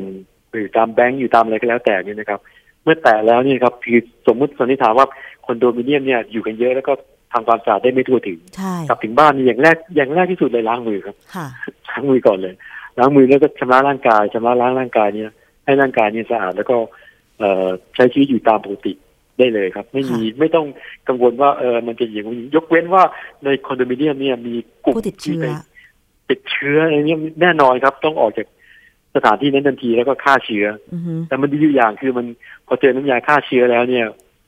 [0.60, 2.40] อยู่ตามแบงก์อยู่ตามอะไรก็แล้วแต่เนี่ยนะครับ
[2.84, 5.08] เมื่อแตะแล้วเนี่ยครับคือสมมติสันนิษฐานว่า
[5.46, 6.94] คอนโดมิเนียมเนี่ยอยู่กันเยอะแล้วก็
[7.34, 11.48] ทำความสะอาดได้ไม่ทั่วถึงใช่กลับถึงบ้านนี่อย่างแรกอย่างแรกที่สุดเลยล้างมือครับค่ะ
[11.90, 12.56] ล้างมือก่อนเลย
[13.00, 15.32] ล้างมือแล้วก็ชำระร่างกายชำระล้างร่างกายเนี่ย
[15.66, 16.76] ให้ร่างกายเนี่ยสะอาดแล้วก็
[17.40, 18.94] เอ่อใช้ชีวิตอยู่ตามปกติ
[19.38, 20.66] ได้เลยครับ ไม่มีไม่ต้อง
[21.08, 23.04] กังวลว่าเออมันจะอย่างนี้ยกเว้นว่า
[23.44, 24.54] ในคอนโดมิเนียมเนี่ยมี
[24.86, 25.48] กลุ่มผู้ติดเชื้อที่ไป
[26.30, 28.48] ติดเชื้ออะไรเนี่ยแน่นอนครับ ต้องออกจาก
[29.16, 32.26] สถานที่นั้นทันทีแล้วก็ฆ่าเชื้ออือฮึแต่มันดีอยู่อย่างคือมัน
[32.68, 34.06] พอเจอน้ำยาฆ่าเชื้อแล้วเนี่ย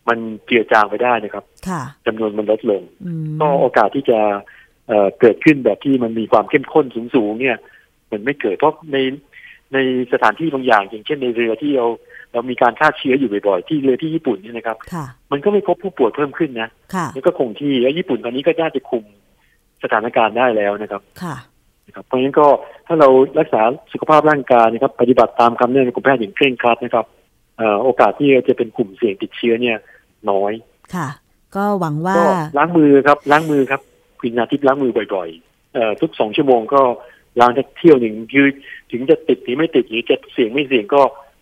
[0.07, 4.19] มันเจือจางไปได้นะครับค่ะจำนวนมันลดลงอืมก็โอกาสที่จะ
[4.87, 6.85] เอ่อเกิดขึ้นแบบที่มันมีความเข้มข้น
[7.15, 7.57] สูงๆเนี่ย
[8.13, 8.97] มันไม่เกิดเพราะใน
[9.73, 9.77] ใน
[10.13, 11.87] สถานที่บางอย่าง อย่างเช่นในเรือที่เรา
[12.33, 19.03] เรามีการฆ่าเชื้ออยู่บ่อยๆ ที่เรือที่ญี่ปุ่นเนี่ยนะครับค่ะมันก็ไม่พบผู้ป่วยเพิ่มขึ้นนะค่ะแล้วก็คงที่แล้วญี่ปุ่นตอนนี้ก็น่าจะคุม
[19.83, 21.35] สถานการณ์ได้แล้วนะครับค่ะ
[21.87, 22.47] นะครับเพราะฉะนั้นก็
[22.87, 23.09] ถ้าเรา
[23.39, 23.61] รักษา
[23.93, 27.05] สุขภาพร่างกายนะครับ ปฏิบัติตามคำแนะนำของแพทย์อย่างเคร่งครัดนะครับ
[27.57, 29.77] เอ่อโอกาสที่จะเป็นกลุ่มเสี่ยงติดเชื้อเนี่ย
[30.29, 30.53] น้อย
[30.95, 31.07] ค่ะ
[31.55, 32.25] ก็หวังว่าก็
[32.57, 33.81] ล้างมือครับล้างมือครับ
[34.19, 36.81] คุณนาทิพย์ล้างมือบ่อยๆเอ่อทุกสองชั่วโมงก็
[37.39, 38.47] ล้างสักเที่ยวหนึ่งคือ
[38.91, 41.01] ถึงจะติดหรือไม่ติดหรือจะเสี่ยงไม่เสี่ยงก็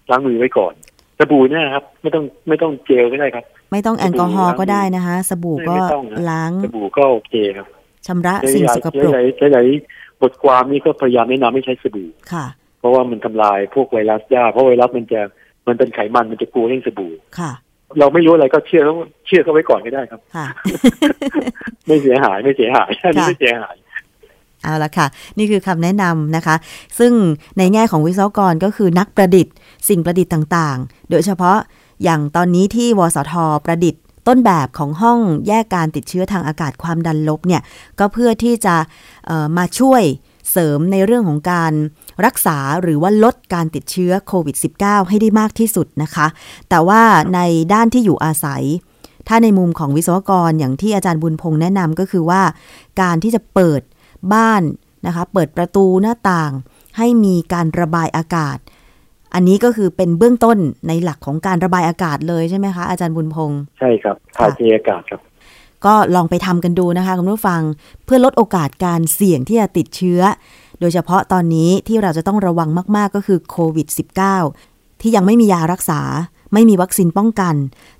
[0.10, 0.74] ล้างมือไว้ก่อน
[1.20, 7.68] สบู่เนี่ยครับ ไม่ต้องไม่ต้องเจลก็ได้ครับ ไม่ต้องแอลกอฮอล์ก็ได้นะคะ สบู่ก็ไม่ต้องนะล้างสบู่ก็โอเคครับ
[8.08, 12.46] ชำระสิ่งสกปรกหลายๆหลายๆบทความนี้ก็พยายามแนะนำให้ใช้สบู่ค่ะ
[12.80, 15.22] เพราะว่ามันทำลายพวกไวรัสยากเพราะไวรัสมันจะ
[15.68, 17.52] มันเป็นไขมันมันจะกลัวเรื่องสบู่ค่ะ
[18.00, 18.96] เราไม่รู้อะไรก็เชื่อเขา
[19.28, 20.48] เชื่อเขาไว้ก่อนก็ได้ครับค่ะ
[21.88, 23.76] ไม่เสียหายไม่เสียหายอันนี้ค่ะไม่เสียหาย
[24.64, 25.08] เอาละค่ะ
[25.38, 26.56] นี่คือคำแนะนำนะคะ
[27.00, 27.14] ซึ่ง
[27.58, 29.54] ในแง่ของวิศวกรก็คือนักประดิษฐ์
[29.90, 31.58] สิ่งประดิษฐ์ต่างๆ โดยเฉพาะ
[32.04, 33.34] อย่างตอนนี้ที่วสท
[33.66, 37.62] ประดิษฐ์ต้นแบบของห้องแยกการติดเชื้อทางอากาศความดันลบเนี่ย
[38.00, 38.76] ก็เพื่อที่จะ
[39.58, 40.04] มาช่วย
[40.52, 41.74] เสริมในเรื่องของการ
[42.26, 46.28] รักษาหรือว่าลดการติดเชื้อโควิด -19 ให้ได้มากที่สุดนะคะ
[46.70, 47.02] แต่ว่า
[47.36, 47.40] ใน
[47.74, 48.64] ด้านที่อยู่อาศัย
[49.28, 52.42] ถ้าในมุมของวิศวกรอย่างที่อาจารย์บุญพงษ์แนะนำก็คือว่า
[53.02, 53.82] การที่จะเปิด
[54.34, 54.62] บ้าน
[55.06, 56.52] นะคะ เปิดประตูหน้าต่าง
[56.98, 58.58] ให้มีการระบายอากาศ
[59.34, 60.58] อันนี้ก็คือเป็นเบื้องต้น
[60.88, 65.22] ในหลักของการระบายอากาศเลยใช่ไหมคะ อาจารย์บุญพงษ์ใช่ครับถ่ายเทอากาศครับ
[65.86, 67.62] ก็ลองไปทำกันดูนะคะคุณผู้ฟัง
[68.06, 70.22] เพื่อลดโอกาสการเสี่ยงที่จะติดเชื้อ
[70.80, 73.88] โดยเฉพาะตอนนี้ที่เราจะต้องระวังมาก ๆ ก็คือโควิด
[74.44, 76.02] -19 ที่ยังไม่มียารักษา
[76.54, 77.56] ไม่มีวัคซีนป้องกัน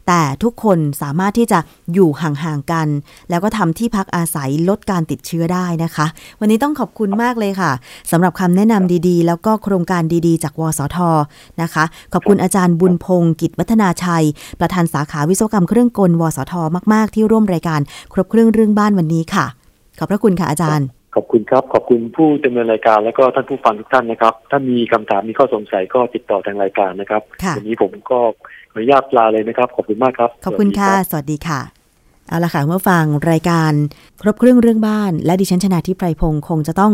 [0.08, 1.60] แต่ทุกคนสามารถที่จะ
[1.94, 2.88] อยู่ห่างๆกัน
[3.30, 6.06] แล้วก็ทำที่พักอาศัยลดการติดเชื้อได้นะคะ
[6.40, 7.72] วันนี้ต้องขอบคุณมากเลยค่ะ
[8.12, 10.98] สำหรับคำแนะนำดีๆ แล้วก็โครงการดีๆ จากวสท
[11.62, 11.84] นะคะ
[12.14, 14.26] ขอบคุณอาจารย์บุญพงศ์กิจวัฒนาชัย
[14.60, 16.54] ประธานสาขาวิศวกรรมเครื่องกลวสท
[16.94, 17.80] มาก ๆ ที่ร่วมรายการ
[18.14, 19.46] ครบเครื่องเรื่องบ้านวันนี้ค่ะ
[19.98, 28.20] ขอบพระคุณค่ะอาจารย์ ขอบคุณครับ ขอบคุณผู้ดำเนินรายการแล้วก็ท่านผู้ฟังทุกท่านนะครับ ถ้ามีคำถามมีข้อสงสัยก็ติดต่อทางรายการนะครับค่ะวันนี้ผมก็
[28.72, 31.62] ขออนุญาตลาเลยนะครับ ขอบคุณมากครับ ขอบคุณค่ะสวัสดีรับสวัสดีค่ะ
[32.28, 33.72] เอาละค่ะเมื่อฟังรายการ
[34.22, 36.94] ครบเครื่องเรื่องบ้าน และดิฉันชนะทิพไพรพงศ์คงจะต้อง